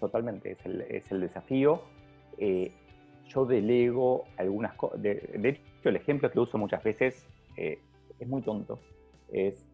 [0.00, 1.82] Totalmente, es el, es el desafío.
[2.38, 2.72] Eh,
[3.28, 5.02] yo delego algunas cosas.
[5.02, 7.26] De, hecho, el ejemplo que uso muchas veces
[7.58, 7.78] eh,
[8.18, 8.80] es muy tonto.
[9.30, 9.66] Es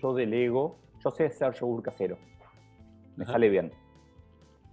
[0.00, 2.18] yo delego, yo sé hacer yogur casero.
[3.16, 3.72] Me sale bien,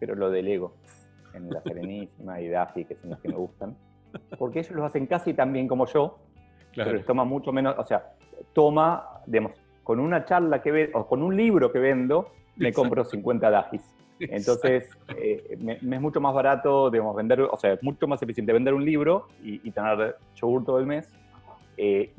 [0.01, 0.73] pero lo delego
[1.35, 3.77] en La Serenísima y Daffy, que son los que me gustan.
[4.37, 6.17] Porque ellos lo hacen casi tan bien como yo,
[6.75, 7.75] pero les toma mucho menos.
[7.77, 8.15] O sea,
[8.51, 13.05] toma, digamos, con una charla que vendo, o con un libro que vendo, me compro
[13.05, 13.95] 50 Daffys.
[14.19, 18.53] Entonces, eh, me, es mucho más barato, digamos, vender, o sea, es mucho más eficiente
[18.53, 21.13] vender un libro y, tener yogur todo el mes.
[21.77, 22.11] Eh,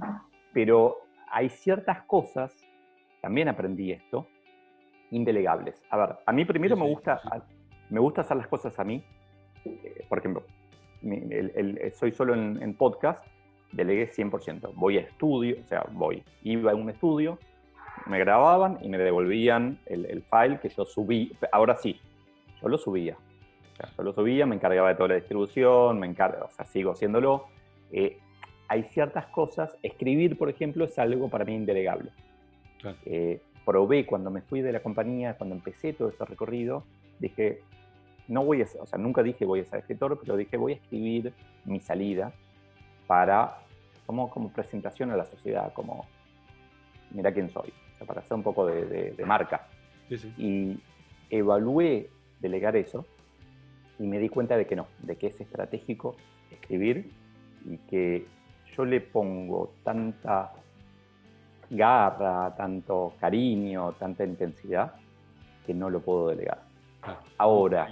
[0.52, 0.98] pero
[1.32, 2.56] hay ciertas cosas,
[3.20, 4.28] también aprendí esto,
[5.10, 5.82] indelegables.
[5.90, 7.20] A ver, a mí primero me, gusta,
[7.92, 9.04] me gusta hacer las cosas a mí.
[9.64, 10.42] Eh, por ejemplo,
[11.94, 13.24] soy solo en, en podcast,
[13.72, 14.72] delegué 100%.
[14.74, 17.38] Voy a estudio, o sea, voy, iba a un estudio,
[18.06, 21.36] me grababan y me devolvían el, file que yo subí.
[21.52, 22.00] Ahora sí,
[22.60, 23.16] yo lo subía.
[23.96, 27.46] yo lo subía, me encargaba de toda la distribución, me encargo, o sea, sigo haciéndolo.
[27.90, 28.18] Eh,
[28.68, 32.10] hay ciertas cosas, escribir, por ejemplo, es algo para mí indelegable.
[33.04, 36.84] Eh, probé cuando me fui de la compañía, cuando empecé todo este recorrido,
[37.18, 37.60] dije,
[38.28, 40.76] no voy a, o sea, nunca dije voy a ser escritor, pero dije voy a
[40.76, 41.32] escribir
[41.64, 42.32] mi salida
[43.06, 43.58] para,
[44.06, 46.06] como, como presentación a la sociedad, como,
[47.10, 47.72] mira quién soy
[48.04, 49.66] para hacer un poco de, marca.
[50.36, 50.78] Y
[51.30, 53.06] evalué delegar eso
[53.98, 56.16] y me di cuenta de que no, de que es estratégico
[56.50, 57.10] escribir
[57.64, 58.26] y que
[58.76, 60.52] yo le pongo tanta
[61.70, 64.94] garra, tanto cariño, tanta intensidad,
[65.64, 66.71] que no lo puedo delegar.
[67.38, 67.88] Ahora,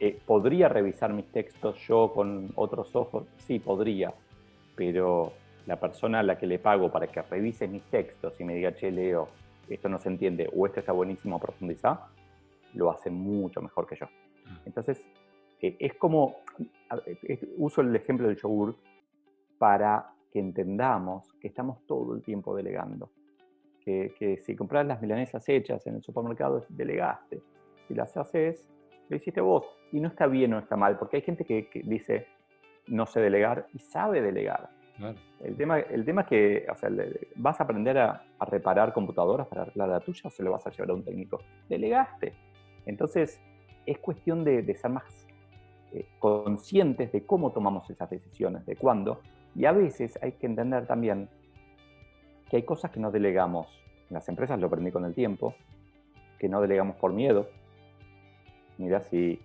[0.00, 3.26] eh, ¿podría revisar mis textos yo con otros ojos?
[3.38, 4.12] Sí, podría,
[4.74, 5.32] pero
[5.66, 8.74] la persona a la que le pago para que revise mis textos y me diga,
[8.74, 9.28] che, Leo,
[9.68, 12.00] esto no se entiende o esto está buenísimo, profundizar,
[12.74, 14.06] lo hace mucho mejor que yo.
[14.06, 14.56] Mm.
[14.66, 15.00] Entonces,
[15.60, 16.38] eh, es como,
[17.58, 18.74] uso el ejemplo del yogur
[19.58, 23.10] para que entendamos que estamos todo el tiempo delegando.
[23.84, 27.42] Que, si compras las milanesas hechas en el supermercado, delegaste.
[27.88, 28.68] Si las haces,
[29.08, 29.66] lo hiciste vos.
[29.90, 32.26] Y no está bien o está mal, porque hay gente que, que dice,
[32.86, 34.70] no sé delegar y sabe delegar
[35.40, 36.90] el, tema, el tema es que o sea,
[37.36, 40.70] vas a aprender a, reparar computadoras para arreglar la tuya o se lo vas a
[40.70, 41.40] llevar a un técnico.
[41.68, 42.34] Delegaste.
[42.86, 43.40] Entonces,
[43.86, 45.26] es cuestión de, ser más
[45.92, 49.20] eh, conscientes de cómo tomamos esas decisiones, de cuándo.
[49.54, 51.28] Y a veces hay que entender también
[52.52, 53.66] que hay cosas que no delegamos.
[54.10, 55.54] En las empresas lo aprendí con el tiempo,
[56.38, 57.48] que no delegamos por miedo.
[58.76, 59.40] Mira si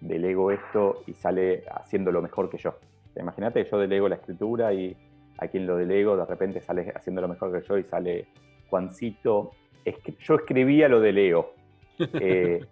[0.00, 2.76] delego esto y sale haciendo lo mejor que yo.
[3.16, 4.96] Imagínate que yo delego la escritura y
[5.36, 8.28] a quien lo delego de repente sale haciendo lo mejor que yo y sale
[8.70, 9.50] Juancito.
[10.18, 11.52] yo escribía lo de Leo.
[12.14, 12.64] Eh,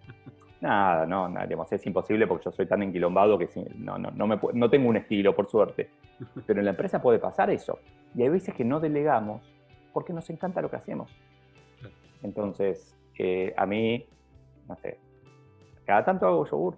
[0.61, 4.39] nada, no, nada, es imposible porque yo soy tan enquilombado que no, no, no, me,
[4.53, 5.91] no tengo un estilo, por suerte.
[6.47, 7.77] Pero en la empresa puede pasar eso.
[8.15, 9.56] Y hay veces que no delegamos
[9.97, 11.09] porque nos encanta lo que hacemos.
[12.21, 14.05] Entonces, eh, a mí,
[14.69, 14.99] no sé,
[15.87, 16.77] cada tanto hago yogur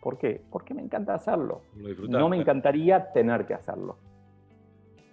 [0.00, 0.40] ¿Por qué?
[0.48, 1.62] Porque me encanta hacerlo.
[2.08, 3.96] No me encantaría tener que hacerlo.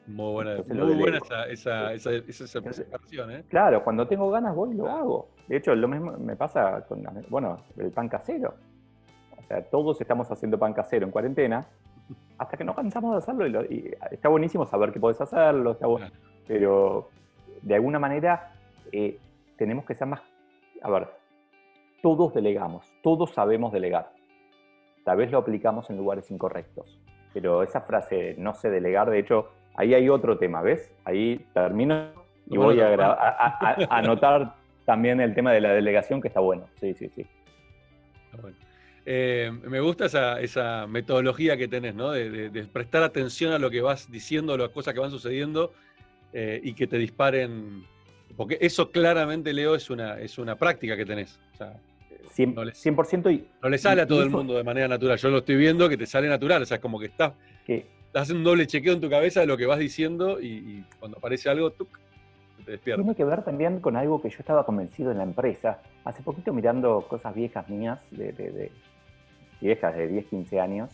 [0.05, 3.43] Muy buena, muy buena esa, esa, esa, ¿eh?
[3.49, 5.29] Claro, cuando tengo ganas voy y lo hago.
[5.47, 8.53] De hecho, lo mismo me pasa con bueno, el pan casero.
[9.35, 11.67] O sea, todos estamos haciendo pan casero en cuarentena
[12.37, 13.63] hasta que nos cansamos de hacerlo.
[13.65, 15.87] Y, está buenísimo saber que podés hacerlo, está
[16.47, 17.09] pero
[17.61, 18.53] de alguna manera
[18.91, 19.17] eh,
[19.57, 20.21] tenemos que ser más...
[20.81, 21.07] A ver,
[22.01, 24.17] todos delegamos, todos sabemos delegar
[25.07, 26.99] tal vez lo aplicamos en lugares incorrectos.
[27.33, 30.91] Pero esa frase, no sé delegar, de hecho, ahí hay otro tema, ¿ves?
[31.05, 32.09] Ahí termino
[32.49, 33.17] y voy a,
[33.89, 36.67] anotar también el tema de la delegación, que está bueno.
[36.81, 37.25] Sí, sí, sí.
[39.05, 40.07] Eh, me gusta
[40.41, 42.11] esa, metodología que tenés, ¿no?
[42.11, 45.71] De, prestar atención a lo que vas diciendo, a las cosas que van sucediendo.
[46.39, 47.83] Eh, y que te disparen.
[48.35, 51.39] Porque eso claramente, Leo, es una, es una práctica que tenés.
[51.55, 51.73] O sea,
[52.35, 55.17] 100%, no, le, y, no le sale a todo el mundo de manera natural.
[55.17, 56.61] Yo lo estoy viendo que te sale natural.
[56.61, 57.33] O sea, es como que estás,
[57.67, 61.17] estás haciendo un doble chequeo en tu cabeza de lo que vas diciendo y, cuando
[61.17, 61.87] aparece algo, tú
[62.63, 63.03] te despiertas.
[63.03, 65.81] Tiene que ver también con algo que yo estaba convencido en la empresa.
[66.05, 68.71] Hace poquito mirando cosas viejas mías, de, de
[69.59, 70.91] viejas de 10, 15 años,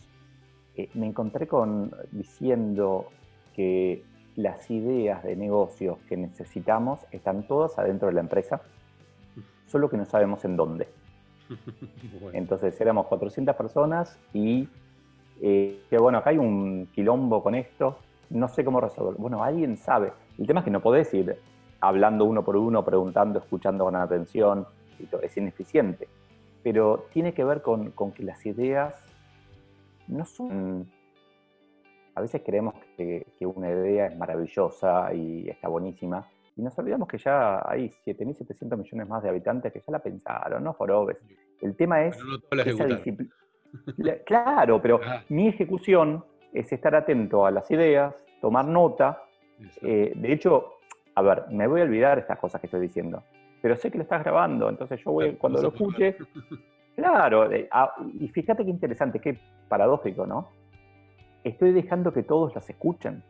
[0.74, 3.10] eh, me encontré con diciendo
[3.54, 4.02] que
[4.36, 8.60] las ideas de negocios que necesitamos están todas adentro de la empresa,
[9.66, 10.88] solo que no sabemos en dónde.
[12.32, 14.68] Entonces éramos 400 personas y
[15.40, 17.98] eh, que bueno, acá hay un quilombo con esto,
[18.30, 19.18] no sé cómo resolverlo.
[19.18, 20.12] Bueno, alguien sabe.
[20.38, 21.36] El tema es que no podés ir
[21.80, 24.66] hablando uno por uno, preguntando, escuchando con atención,
[25.22, 26.08] es ineficiente.
[26.62, 28.94] Pero tiene que ver con, con que las ideas
[30.08, 30.88] no son...
[32.14, 37.18] A veces creemos que, una idea es maravillosa y está buenísima, y nos olvidamos que
[37.18, 41.16] ya hay 7.700 millones más de habitantes que ya la pensaron, no jorobes.
[41.60, 42.16] El tema es...
[44.24, 45.24] claro, pero ah.
[45.28, 49.20] mi ejecución es estar atento a las ideas, tomar nota.
[49.82, 50.74] Eh, de hecho,
[51.16, 53.24] a ver, me voy a olvidar estas cosas que estoy diciendo,
[53.60, 56.16] pero sé que lo estás grabando, entonces yo voy, cuando lo escuche,
[56.94, 60.48] Claro, ah, y fíjate qué interesante, qué paradójico, ¿no?
[61.44, 63.22] Estoy dejando que todos las escuchen.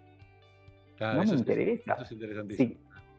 [1.01, 1.97] no me interesa.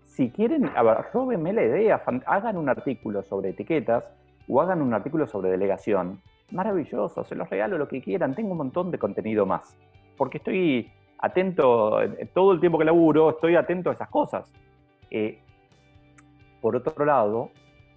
[0.04, 4.10] Si, quieren, a ver, róbenme la idea, hagan un artículo sobre etiquetas
[4.48, 6.22] o hagan un artículo sobre delegación.
[6.52, 9.78] Maravilloso, se los regalo lo que quieran, tengo un montón de contenido más.
[10.16, 14.50] Porque estoy atento, eh, todo el tiempo que laburo, estoy atento a esas cosas.
[15.10, 15.40] Eh,
[16.62, 17.52] por otro lado,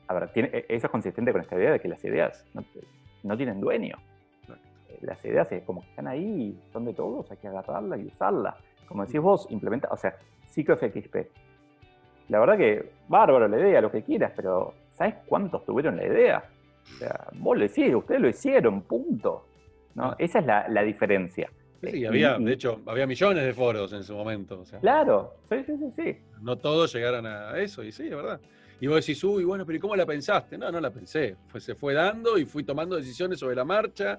[0.08, 2.44] a ver, e, eso es consistente con esta idea de que las ideas
[3.22, 3.96] no, tienen dueño.
[5.00, 8.56] Las ideas es como que están ahí, son de todos, hay que agarrarlas y usarlas.
[8.86, 11.16] Como decís vos, implementa, o sea, XP.
[12.28, 16.44] La verdad que, bárbaro la idea, lo que quieras, pero ¿sabes cuántos tuvieron la idea?
[16.82, 19.44] O sea, vos lo decís, ustedes lo hicieron, punto.
[19.94, 20.14] ¿no?
[20.18, 21.50] Esa es la, diferencia.
[21.82, 24.62] Sí, había, de hecho, había millones de foros en su momento.
[24.80, 26.16] claro, sí, sí, sí, sí.
[26.40, 28.40] No todos llegaron a eso, y sí, es verdad.
[28.80, 30.56] Y vos decís, uy, bueno, pero ¿y cómo la pensaste?
[30.56, 31.36] No, no la pensé.
[31.58, 34.18] se fue dando y fui tomando decisiones sobre la marcha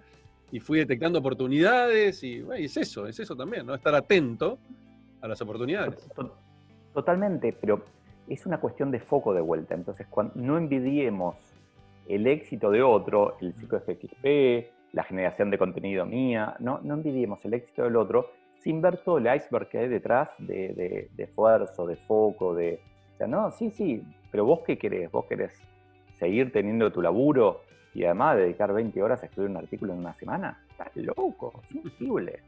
[0.51, 3.75] y fui detectando oportunidades y, es eso, es eso también, ¿no?
[3.75, 4.57] Estar atento
[5.21, 6.09] a las oportunidades.
[6.93, 7.83] Totalmente, pero
[8.27, 9.75] es una cuestión de foco de vuelta.
[9.75, 11.35] Entonces, cuando no envidiemos
[12.07, 17.43] el éxito de otro, el ciclo FXP, la generación de contenido mía, no, no envidiemos
[17.45, 21.23] el éxito del otro sin ver todo el iceberg que hay detrás de, de, de
[21.23, 22.81] esfuerzo, de foco, de...
[23.13, 25.11] O sea, no, sí, sí, pero vos qué querés?
[25.11, 25.53] ¿Vos querés
[26.17, 27.61] seguir teniendo tu laburo
[27.93, 30.63] y además dedicar 20 horas a escribir un artículo en una semana?
[30.69, 32.39] Estás loco, es imposible.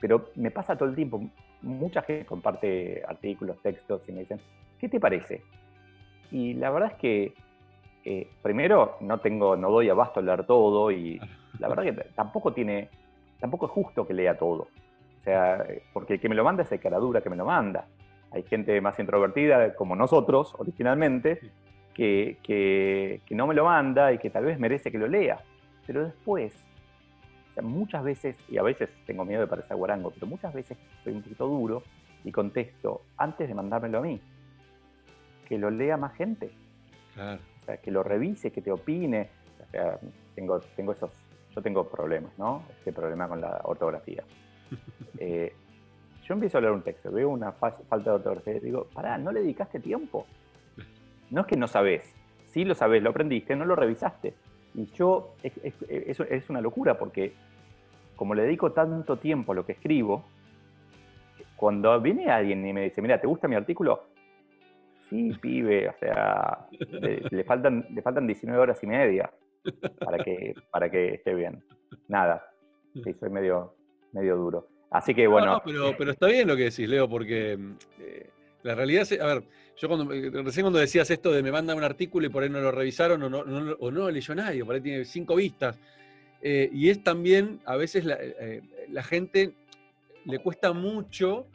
[0.00, 1.20] Pero me pasa todo el tiempo.
[1.62, 4.40] Mucha gente comparte artículos, textos y me dicen,
[4.78, 5.42] ¿qué te parece?
[6.30, 7.34] Y la verdad es que
[8.04, 11.20] eh, primero no tengo, no doy abasto a leer todo y
[11.58, 12.88] la verdad que tampoco tiene,
[13.40, 14.68] tampoco es justo que lea todo.
[15.20, 17.86] O sea, porque el que me lo manda es el caradura que me lo manda.
[18.30, 21.40] Hay gente más introvertida, como nosotros originalmente,
[21.98, 25.38] que, no me lo manda y que tal vez merece que lo lea.
[25.86, 26.54] Pero después,
[27.62, 31.22] muchas veces, y a veces tengo miedo de parecer guarango, pero muchas veces soy un
[31.22, 31.82] poquito duro
[32.24, 34.20] y contesto antes de mandármelo a mí.
[35.46, 36.50] Que lo lea más gente.
[37.16, 39.28] O sea, que lo revise, que te opine.
[39.66, 39.98] O sea,
[40.34, 41.10] tengo, tengo esos,
[41.54, 42.62] yo tengo problemas, ¿no?
[42.78, 44.22] Este problema con la ortografía.
[45.20, 45.52] Eh,
[46.22, 49.32] yo empiezo a leer un texto, veo una falta de ortografía y digo, pará, ¿no
[49.32, 50.26] le dedicaste tiempo?
[51.30, 52.14] No es que no sabes,
[52.46, 54.34] sí lo sabes, lo aprendiste, no lo revisaste.
[54.74, 57.32] Y yo, eso es, una locura porque
[58.16, 60.24] como le dedico tanto tiempo a lo que escribo,
[61.56, 64.08] cuando viene alguien y me dice, mira, ¿te gusta mi artículo?
[65.08, 69.30] Sí, pibe, o sea, le, faltan, le faltan 19 horas y media
[70.00, 71.62] para que, para que esté bien.
[72.08, 72.44] Nada,
[72.92, 73.74] sí, soy medio,
[74.12, 74.68] medio duro.
[74.90, 75.54] Así que bueno.
[75.54, 77.58] No, pero, pero está bien lo que decís, Leo, porque
[78.00, 78.30] eh,
[78.62, 79.20] la realidad es.
[79.20, 79.42] A ver,
[79.80, 82.50] yo cuando, eh, recién cuando decías esto de me mandan un artículo y por ahí
[82.50, 85.78] no lo revisaron o no, lo leyó nadie, por ahí tiene cinco vistas.
[86.40, 88.18] Eh, y es también, a veces la,
[88.90, 89.52] la gente
[90.24, 91.46] le cuesta mucho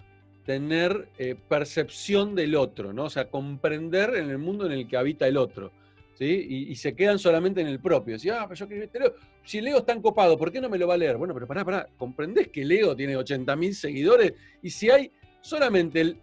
[0.45, 1.07] tener
[1.47, 3.05] percepción del otro, ¿no?
[3.05, 5.71] O sea, comprender en el mundo en el que habita el otro.
[6.19, 8.17] Y, se quedan solamente en el propio.
[8.33, 9.15] ah, pero yo Leo.
[9.43, 11.17] Si Leo es tan ¿por qué no me lo va a leer?
[11.17, 14.33] Bueno, pero pará, pará, ¿comprendés que Leo tiene 80.000 seguidores?
[14.61, 15.11] Y si hay
[15.41, 16.17] solamente el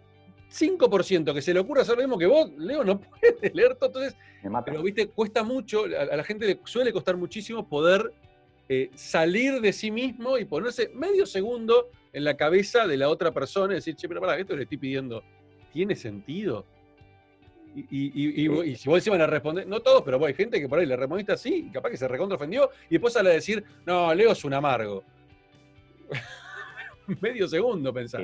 [0.51, 3.87] 5% que se le ocurra hacer lo mismo que vos, Leo no puede leer todo.
[3.87, 4.17] Entonces,
[4.65, 8.13] pero viste, cuesta mucho, a, la gente le suele costar muchísimo poder
[8.69, 13.31] eh, salir de sí mismo y ponerse medio segundo en la cabeza de la otra
[13.31, 15.23] persona y decir, che, pero pará, esto le estoy pidiendo
[15.71, 16.65] tiene sentido.
[17.73, 20.97] Y, si vos encima le respondés, no todos, pero hay gente que por ahí le
[20.97, 24.33] respondiste así, y capaz que se recontra ofendió, y después sale a decir, no, Leo
[24.33, 25.03] es un amargo.
[27.21, 28.21] Medio segundo pensar.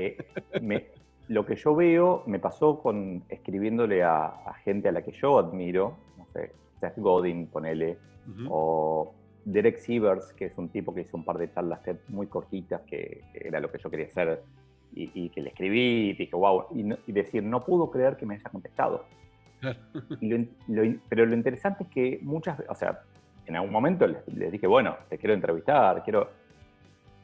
[1.28, 5.98] Lo que yo veo me pasó con escribiéndole a, gente a la que yo admiro,
[6.18, 7.98] no sé, Seth Godin, ponele,
[8.50, 9.14] o
[9.46, 13.24] Derek Sievers, que es un tipo que hizo un par de charlas muy cortitas, que,
[13.34, 14.44] era lo que yo quería hacer,
[14.94, 18.50] y, que le escribí, y dije, wow, y, decir, no puedo creer que me haya
[18.50, 19.06] contestado.
[21.10, 23.02] pero lo interesante es que muchas veces, o sea,
[23.46, 26.30] en algún momento les, dije, bueno, te quiero entrevistar, quiero...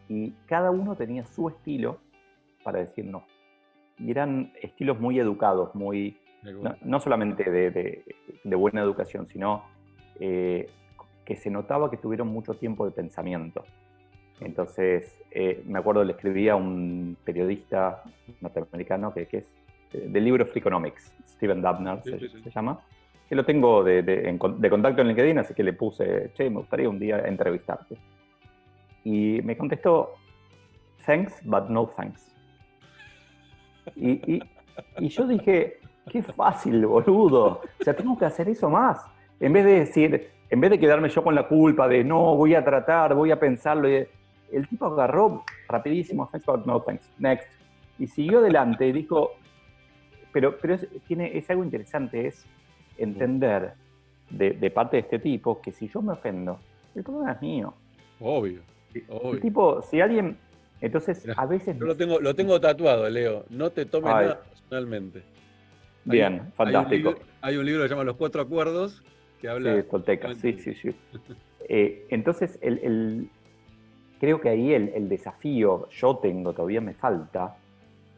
[0.10, 1.99] Y cada uno tenía su estilo
[2.64, 3.26] para decir no.
[3.98, 6.18] Y eran estilos muy educados, muy...
[6.84, 9.64] No, solamente de, buena educación, sino
[10.20, 10.70] eh,
[11.24, 13.64] que se notaba que tuvieron mucho tiempo de pensamiento.
[14.41, 18.04] Entonces, eh, me acuerdo, le escribí a un periodista
[18.41, 19.56] norteamericano que, que es
[19.94, 22.80] eh, del libro of Economics, Steven Dubner se, llama,
[23.30, 26.89] que lo tengo de, de, contacto en LinkedIn, así que le puse, che, me gustaría
[26.89, 27.96] un día entrevistarte.
[29.04, 30.16] Y me contestó,
[31.06, 32.32] thanks, but no thanks.
[33.95, 34.43] Y, y,
[34.99, 35.79] y yo dije,
[36.09, 37.61] qué fácil, boludo.
[37.79, 39.05] O sea, tengo que hacer eso más.
[39.39, 42.55] En vez de decir, en vez de quedarme yo con la culpa de no, voy
[42.55, 47.47] a tratar, voy a pensarlo, el tipo agarró rapidísimo, thanks but no thanks, next,
[47.97, 49.31] y siguió adelante y dijo,
[50.31, 52.45] pero, pero es, tiene, es algo interesante, es
[52.97, 53.73] entender
[54.29, 56.59] de, parte de este tipo que si yo me ofendo,
[56.95, 57.73] el problema es mío.
[58.19, 58.61] Obvio.
[59.09, 59.34] obvio.
[59.34, 60.38] El tipo, si alguien,
[60.82, 61.78] entonces a veces...
[61.78, 65.24] Yo lo tengo, lo tengo tatuado, Leo, no te tomes nada personalmente.
[66.05, 67.15] Bien, fantástico.
[67.41, 69.01] Hay un, libro, que se llama Los Cuatro Acuerdos,
[69.39, 69.76] que habla...
[69.76, 70.95] Sí, Tolteca, sí, sí, sí.
[71.69, 73.30] Eh, entonces, el,
[74.19, 77.55] creo que ahí el, desafío, yo tengo, todavía me falta,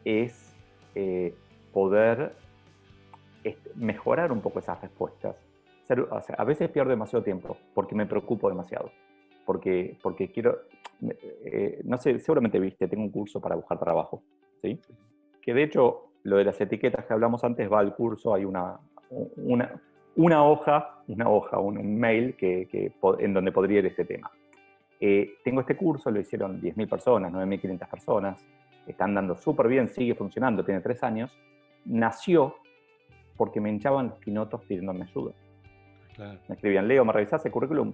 [0.04, 0.52] es
[0.96, 1.32] eh,
[1.72, 2.32] poder
[3.76, 5.36] mejorar un poco esas respuestas.
[6.36, 8.90] a veces pierdo demasiado tiempo porque me preocupo demasiado.
[9.44, 10.62] Porque, porque quiero,
[11.44, 14.22] eh, no sé, seguramente viste, tengo un curso para buscar trabajo,
[14.62, 14.80] ¿sí?
[15.42, 18.78] Que de hecho, lo de las etiquetas que hablamos antes va al curso, hay una,
[19.36, 19.80] una,
[20.16, 24.30] una hoja, una hoja, un, mail que, que, en donde podría ir este tema.
[24.98, 28.46] Eh, tengo este curso, lo hicieron 10.000 personas, 9.500 personas,
[28.86, 31.36] están dando súper bien, sigue funcionando, tiene tres años.
[31.84, 32.56] Nació
[33.36, 35.32] porque me hinchaban los quinotos pidiéndome ayuda.
[36.48, 37.92] Me escribían, Leo, ¿me revisás el currículum?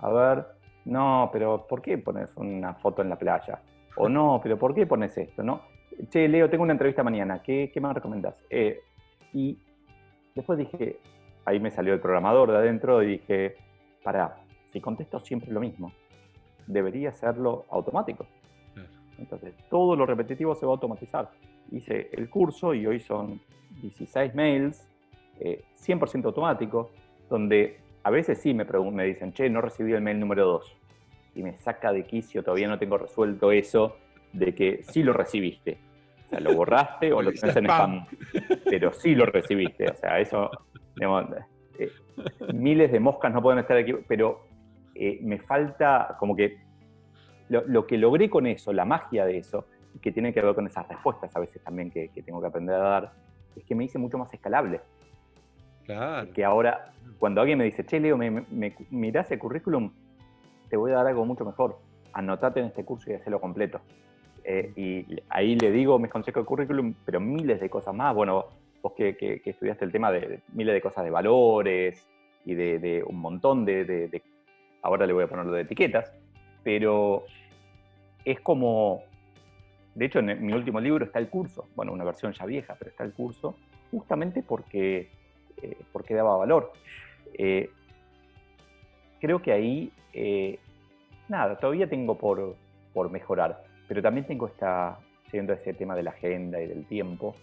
[0.00, 0.46] A ver,
[0.88, 3.60] no, pero ¿por qué pones una foto en la playa?
[3.96, 5.42] O no, pero ¿por qué pones esto?
[5.42, 5.60] No,
[6.08, 8.42] che, Leo, tengo una entrevista mañana, ¿qué, qué me recomendás?
[8.48, 8.80] Eh,
[9.34, 9.58] y
[10.34, 10.98] después dije,
[11.44, 13.56] ahí me salió el programador de adentro y dije,
[14.02, 14.36] para,
[14.72, 15.92] si contesto siempre lo mismo,
[16.66, 18.26] debería hacerlo automático.
[19.18, 21.28] Entonces, todo lo repetitivo se va a automatizar.
[21.70, 23.40] Hice el curso y hoy son
[23.82, 24.88] 16 mails,
[25.38, 26.90] 100% eh, automático,
[27.28, 30.76] donde a veces sí me, me dicen, che, no recibí el mail número 2.
[31.36, 33.96] Y me saca de quicio, todavía no tengo resuelto eso
[34.32, 35.78] de que sí lo recibiste.
[36.26, 38.06] O sea, lo borraste o lo tenés en spam.
[38.64, 39.90] Pero sí lo recibiste.
[39.90, 40.50] O sea, eso,
[40.94, 41.26] digamos,
[41.78, 41.90] eh,
[42.52, 44.46] miles de moscas no pueden estar aquí, pero
[44.94, 46.58] eh, me falta como que
[47.48, 49.66] lo, que logré con eso, la magia de eso,
[50.02, 52.78] que tiene que ver con esas respuestas a veces también que, tengo que aprender a
[52.78, 53.12] dar,
[53.56, 54.80] es que me hice mucho más escalable.
[55.88, 56.30] Claro.
[56.32, 59.90] Que ahora, cuando alguien me dice, che, Leo, me, me, mirás el currículum,
[60.68, 61.78] te voy a dar algo mucho mejor.
[62.12, 63.80] Anotate en este curso y hacelo completo.
[64.44, 68.14] Eh, y ahí le digo mis consejos de currículum, pero miles de cosas más.
[68.14, 68.46] Bueno,
[68.82, 72.06] vos que, estudiaste el tema de, miles de cosas de valores
[72.44, 74.22] y de, un montón de,
[74.82, 76.12] Ahora le voy a poner lo de etiquetas,
[76.62, 77.24] pero
[78.24, 79.02] es como.
[79.94, 82.90] De hecho, en mi último libro está el curso, bueno, una versión ya vieja, pero
[82.92, 83.56] está el curso,
[83.90, 85.10] justamente porque,
[85.62, 86.72] eh, porque daba valor.
[87.34, 87.70] Eh,
[89.20, 89.92] creo que ahí,
[91.28, 92.56] nada, todavía tengo por,
[92.92, 94.98] por mejorar pero también tengo esta,
[95.30, 97.34] siendo ese tema de la agenda y del tiempo,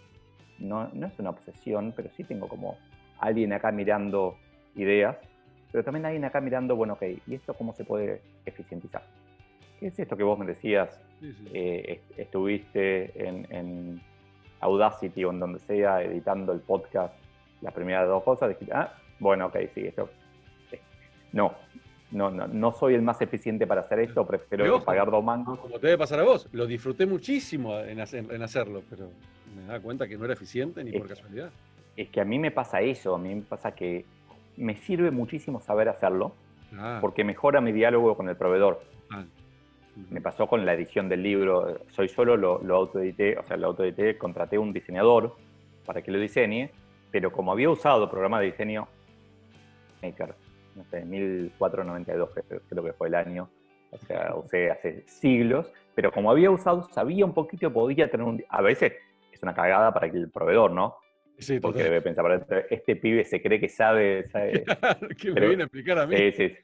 [0.59, 2.77] no, no es una obsesión, pero sí tengo como
[3.19, 4.37] alguien acá mirando
[4.75, 5.17] ideas,
[5.71, 9.03] pero también alguien acá mirando, bueno, ok, ¿y esto cómo se puede eficientizar?
[9.79, 11.01] ¿Qué es esto que vos me decías?
[11.51, 13.99] Eh, estuviste en,
[14.61, 17.13] Audacity o en donde sea editando el podcast,
[17.61, 20.09] las primeras dos cosas, dijiste, ah, bueno, ok, sí, esto.
[21.31, 21.53] No,
[22.11, 25.59] no, no, no soy el más eficiente para hacer esto, prefiero pagar dos mangos.
[25.59, 29.09] Como te debe pasar a vos, lo disfruté muchísimo en, hacerlo, pero
[29.55, 31.49] me da cuenta que no era eficiente ni por casualidad.
[31.97, 34.05] Es que a mí me pasa eso, a mí me pasa que
[34.57, 36.33] me sirve muchísimo saber hacerlo,
[36.77, 36.99] ah.
[37.01, 38.81] porque mejora mi diálogo con el proveedor.
[39.11, 39.25] Ah.
[40.09, 43.67] Me pasó con la edición del libro, soy solo, lo, lo autoedité, o sea, lo
[43.67, 45.35] autoedité, contraté un diseñador
[45.85, 46.69] para que lo diseñe,
[47.15, 48.89] pero como había usado programa de diseño
[50.03, 50.35] Maker,
[50.75, 52.29] no sé, 1492
[52.67, 53.49] creo que fue el año,
[53.89, 58.43] o sea, usé hace siglos, pero como había usado, sabía un poquito, podía tener un...
[58.49, 58.95] A veces
[59.31, 60.97] es una cagada para el proveedor, ¿no?
[61.37, 64.27] Sí, Porque debe pensar, este pibe se cree que sabe.
[64.27, 64.65] sabe
[65.17, 66.17] que me viene a explicar a mí.
[66.17, 66.57] Sí, sí,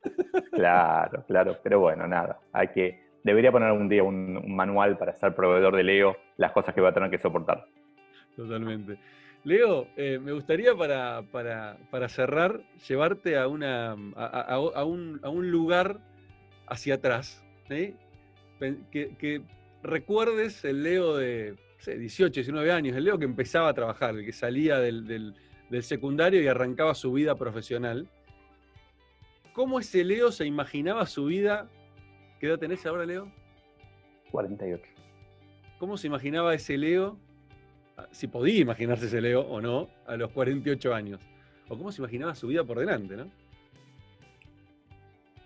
[0.52, 1.58] claro, claro.
[1.64, 2.42] Pero bueno, nada.
[2.52, 6.76] Hay que, debería poner un día un, manual para ser proveedor de Leo, las cosas
[6.76, 7.66] que va a tener que soportar.
[8.36, 8.98] Totalmente.
[9.44, 16.00] Leo, eh, me gustaría para, para, cerrar llevarte a, una, a, un, a un lugar
[16.68, 17.96] hacia atrás, que,
[18.92, 19.42] que,
[19.82, 24.32] recuerdes el Leo de 18, 19 años, el Leo que empezaba a trabajar, el que
[24.32, 25.36] salía del,
[25.82, 28.08] secundario y arrancaba su vida profesional.
[29.54, 31.68] ¿Cómo ese Leo se imaginaba su vida?
[32.40, 33.32] ¿Qué edad tenés ahora, Leo?
[34.32, 34.84] 48.
[35.80, 37.18] ¿Cómo se imaginaba ese Leo?
[38.12, 41.22] Si podía imaginarse ese Leo o no, a los 48 años.
[41.70, 43.26] O cómo se imaginaba su vida por delante, ¿no?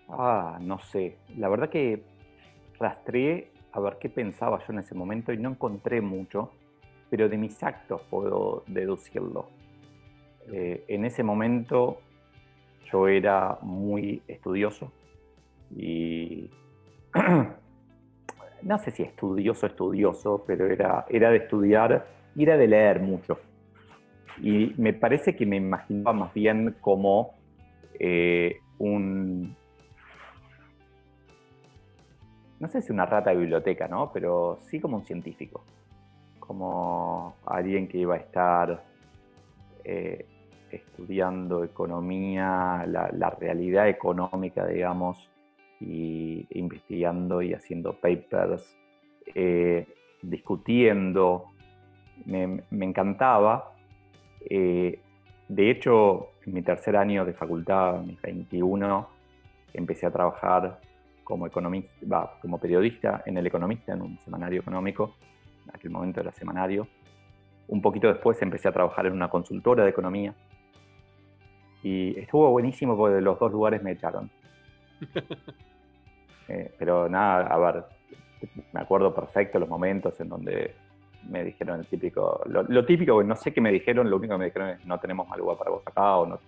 [0.10, 1.18] Ah, no sé.
[1.38, 2.04] La verdad que
[2.80, 6.52] rastreé a ver qué pensaba yo en ese momento y no encontré mucho,
[7.10, 9.50] pero de mis actos puedo deducirlo.
[10.52, 12.00] Eh, en ese momento
[12.92, 14.92] yo era muy estudioso
[15.76, 16.50] y
[18.62, 23.40] no sé si estudioso, estudioso, pero era, era de estudiar era de leer mucho.
[24.42, 27.34] Y me parece que me imaginaba más bien como
[28.00, 29.56] eh, un,
[32.60, 34.12] no sé si una rata de biblioteca, ¿no?
[34.12, 35.64] Pero sí como un científico,
[36.40, 38.84] como alguien que iba a estar
[39.84, 40.26] eh,
[40.72, 45.30] estudiando economía, la, realidad económica, digamos,
[45.80, 48.76] y investigando y haciendo papers,
[49.34, 49.88] eh,
[50.22, 51.46] discutiendo.
[52.26, 53.74] Me, encantaba.
[54.50, 55.00] Eh,
[55.48, 59.08] de hecho, en mi tercer año de facultad, mis 21,
[59.74, 60.80] empecé a trabajar
[61.24, 65.16] como economista, como periodista en El Economista, en un semanario económico,
[65.66, 66.88] en aquel momento era semanario.
[67.68, 70.36] Un poquito después empecé a trabajar en una consultora de economía.
[71.82, 74.30] Y estuvo buenísimo porque de los dos lugares me echaron.
[76.48, 77.86] Eh, pero nada, a ver,
[78.72, 80.76] me acuerdo perfecto los momentos en donde
[81.30, 84.46] me dijeron el típico, lo, típico, no sé qué me dijeron, lo único que me
[84.46, 86.40] dijeron es no tenemos algo para vos acá o no,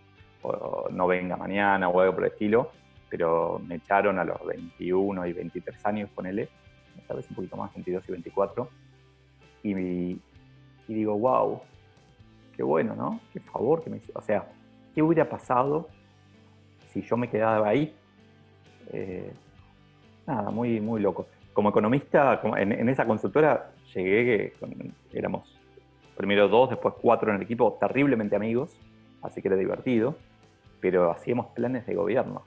[0.43, 2.71] o no venga mañana o algo por el estilo
[3.09, 6.49] pero me echaron a los 21 y 23 años, ponele,
[7.07, 8.69] tal vez un poquito más, 22 y 24,
[9.63, 10.19] y, y
[10.87, 11.61] digo, wow,
[12.55, 13.19] qué bueno, ¿no?
[13.31, 14.11] Qué favor que me hizo.
[14.15, 14.47] O sea,
[14.93, 15.87] ¿qué hubiera pasado
[16.89, 17.95] si yo me quedaba ahí?
[18.91, 19.31] Eh,
[20.25, 21.27] nada, muy, muy loco.
[21.53, 25.59] Como economista, en, esa consultora llegué, que éramos
[26.15, 28.79] primero dos, después cuatro en el equipo, terriblemente amigos,
[29.21, 30.15] así que era divertido,
[30.79, 32.43] pero hacíamos planes de gobierno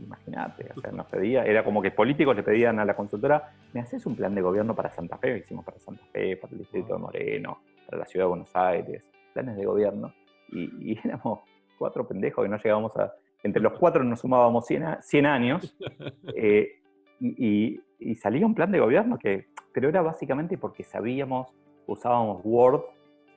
[0.00, 3.80] imagínate, o sea, nos pedía, era como que políticos le pedían a la consultora, ¿me
[3.80, 5.38] haces un plan de gobierno para Santa Fe?
[5.38, 9.08] hicimos para Santa Fe, para el Distrito de Moreno, para la Ciudad de Buenos Aires,
[9.32, 10.12] planes de gobierno.
[10.48, 11.40] Y, éramos
[11.78, 13.12] cuatro pendejos que no llegábamos a...
[13.42, 15.76] Entre los cuatro nos sumábamos 100, años
[16.36, 16.80] eh,
[17.20, 17.80] y,
[18.16, 21.48] salía un plan de gobierno que, pero era básicamente porque sabíamos,
[21.86, 22.82] usábamos Word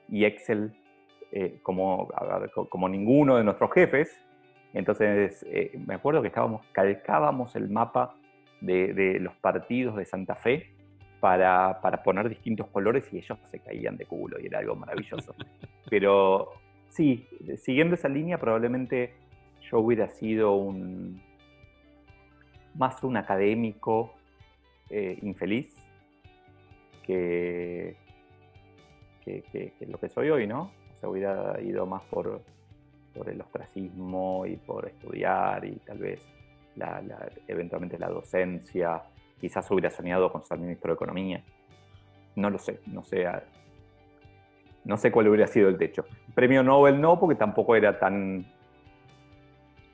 [0.08, 0.72] y Excel
[1.32, 2.08] eh, como,
[2.70, 4.18] como ninguno de nuestros jefes,
[4.74, 8.14] entonces, eh, me acuerdo que estábamos, calcábamos el mapa
[8.60, 10.72] de, los partidos de Santa Fe
[11.20, 15.34] para, poner distintos colores y ellos se caían de culo y era algo maravilloso.
[15.90, 16.52] Pero
[16.88, 17.26] sí,
[17.56, 19.14] siguiendo esa línea, probablemente
[19.70, 21.20] yo hubiera sido un
[22.74, 24.14] más un académico
[24.90, 25.74] eh, infeliz
[27.08, 27.96] que,
[29.86, 30.70] lo que soy hoy, ¿no?
[31.02, 32.42] O hubiera ido más por,
[33.14, 36.20] por el ostracismo y por estudiar y tal vez
[37.46, 39.02] eventualmente la docencia.
[39.40, 41.42] Quizás hubiera soñado con ser ministro de Economía.
[42.36, 43.26] No lo sé, no sé,
[44.84, 46.04] no sé cuál hubiera sido el techo.
[46.34, 48.46] Premio Nobel no, porque tampoco era tan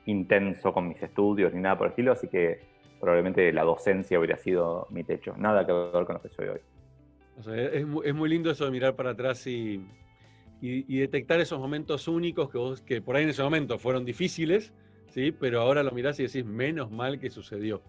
[0.05, 2.59] intenso con mis estudios ni nada por el estilo, así que
[2.99, 5.33] probablemente la docencia hubiera sido mi techo.
[5.37, 6.59] Nada que ver con lo que soy hoy.
[7.39, 9.81] Es, es muy lindo eso de mirar para atrás y,
[10.61, 14.73] y, detectar esos momentos únicos que, vos, que por ahí en ese momento fueron difíciles,
[15.09, 15.31] ¿sí?
[15.31, 17.81] pero ahora lo mirás y decís, menos mal que sucedió.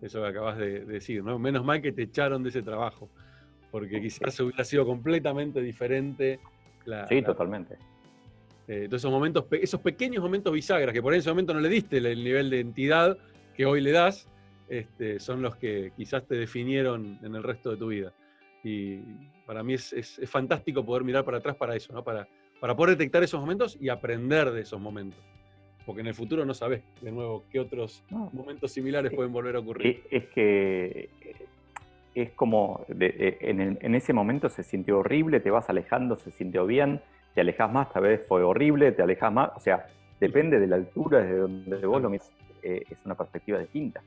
[0.00, 1.38] Eso que acabas de, decir, ¿no?
[1.38, 3.10] Menos mal que te echaron de ese trabajo,
[3.70, 6.40] porque quizás hubiera sido completamente diferente.
[7.08, 7.74] sí, totalmente.
[8.66, 11.60] Eh, entonces esos momentos, esos pequeños momentos bisagras, que por ahí en ese momento no
[11.60, 13.18] le diste el, nivel de entidad
[13.54, 14.28] que hoy le das,
[14.68, 18.14] este, son los que quizás te definieron en el resto de tu vida.
[18.62, 18.98] Y
[19.46, 22.04] para mí es, fantástico poder mirar para atrás para eso, ¿no?
[22.04, 22.28] Para,
[22.60, 25.20] para poder detectar esos momentos y aprender de esos momentos.
[25.86, 29.60] Porque en el futuro no sabes, de nuevo, qué otros momentos similares pueden volver a
[29.60, 30.02] ocurrir.
[30.10, 31.08] Es, que
[32.14, 37.00] es como, en, en, ese momento se sintió horrible, te vas alejando, se sintió bien,
[37.34, 39.86] te alejas más, tal vez fue horrible, te alejas más, o sea,
[40.20, 42.30] depende de la altura desde donde vos lo miras,
[42.62, 44.02] eh, es una perspectiva distinta.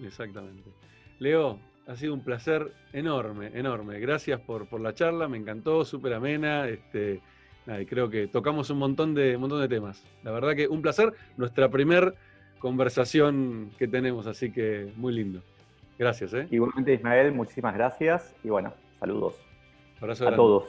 [0.00, 0.70] Exactamente.
[1.18, 3.98] Leo, ha sido un placer enorme, enorme.
[4.00, 6.68] Gracias por, por la charla, me encantó, súper amena.
[6.68, 7.20] Este,
[7.80, 10.04] y creo que tocamos un montón, de, un montón de temas.
[10.22, 12.14] La verdad que un placer, nuestra primer
[12.58, 15.42] conversación que tenemos, así que muy lindo.
[15.98, 16.32] Gracias.
[16.34, 16.46] ¿eh?
[16.50, 19.34] Igualmente, Ismael, muchísimas gracias y bueno, saludos
[20.02, 20.64] a todos.